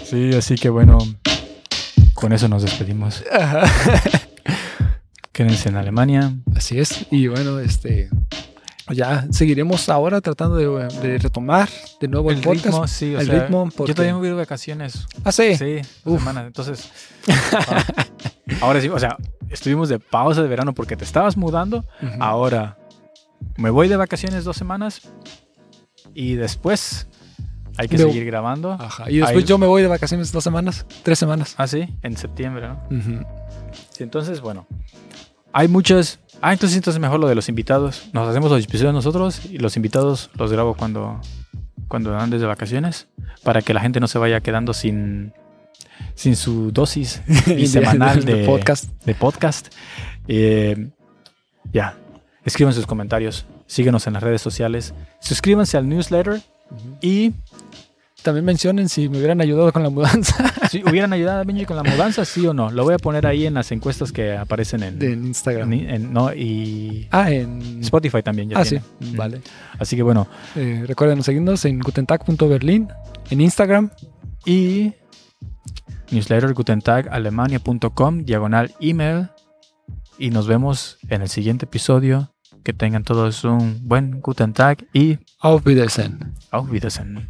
[0.04, 0.98] sí, así que bueno,
[2.14, 3.24] con eso nos despedimos.
[3.32, 3.64] Ajá.
[5.34, 6.32] Quédense en Alemania.
[6.56, 7.06] Así es.
[7.12, 8.10] Y bueno, este.
[8.94, 10.68] Ya seguiremos ahora tratando de,
[11.00, 11.70] de retomar
[12.02, 12.66] de nuevo el, El podcast.
[12.66, 15.06] ritmo, sí, o el sea, ritmo, yo porque- todavía me voy de vacaciones.
[15.24, 15.56] Ah, sí.
[15.56, 16.48] Sí, semanas.
[16.48, 16.92] Entonces,
[17.54, 17.84] ah,
[18.62, 19.16] ahora sí, o sea,
[19.50, 21.86] estuvimos de pausa de verano porque te estabas mudando.
[22.20, 22.78] Ahora
[23.56, 25.02] me voy de vacaciones dos semanas
[26.14, 27.08] y después
[27.78, 28.74] hay que De- seguir grabando.
[28.74, 29.10] Ajá.
[29.10, 31.56] Y después Ahí- yo me voy de vacaciones dos semanas, tres semanas.
[31.58, 32.80] Ah, sí, en septiembre, ¿no?
[32.98, 33.26] Ujú.
[33.92, 34.68] Sí, entonces, bueno.
[35.52, 36.20] Hay muchas.
[36.42, 38.10] Ah, entonces, entonces mejor lo de los invitados.
[38.14, 41.22] Nos hacemos los episodios nosotros y los invitados los grabo cuando,
[41.88, 43.08] cuando andes de vacaciones.
[43.44, 45.34] Para que la gente no se vaya quedando sin,
[46.16, 47.22] sin su dosis
[47.68, 48.90] semanal de, podcast.
[49.06, 49.68] de podcast.
[50.28, 50.90] Eh,
[51.72, 51.98] ya.
[52.46, 53.46] Escriban sus comentarios.
[53.68, 54.94] Síguenos en las redes sociales.
[55.20, 56.42] Suscríbanse al newsletter.
[57.02, 57.34] Y
[58.24, 61.76] También mencionen si me hubieran ayudado con la mudanza si hubieran ayudado a Benji con
[61.76, 62.72] la mudanza, sí o no.
[62.72, 65.72] Lo voy a poner ahí en las encuestas que aparecen en, Instagram.
[65.74, 68.80] en- en- no, y Ah, en Spotify también ya Ah, sí.
[69.00, 69.18] tiene.
[69.18, 69.42] Vale.
[69.78, 72.88] Así que bueno, Eh, recuerden seguirnos en gutentag.berlin,
[73.30, 73.90] en Instagram.
[74.46, 74.94] y
[76.12, 79.30] newsletter gutentagalemania.com, diagonal email.
[80.18, 82.30] Y nos vemos en el siguiente episodio.
[82.64, 86.34] Que tengan todos un buen Guten Tag y Auf Wiedersehen.
[86.52, 87.30] auf Wiedersehen.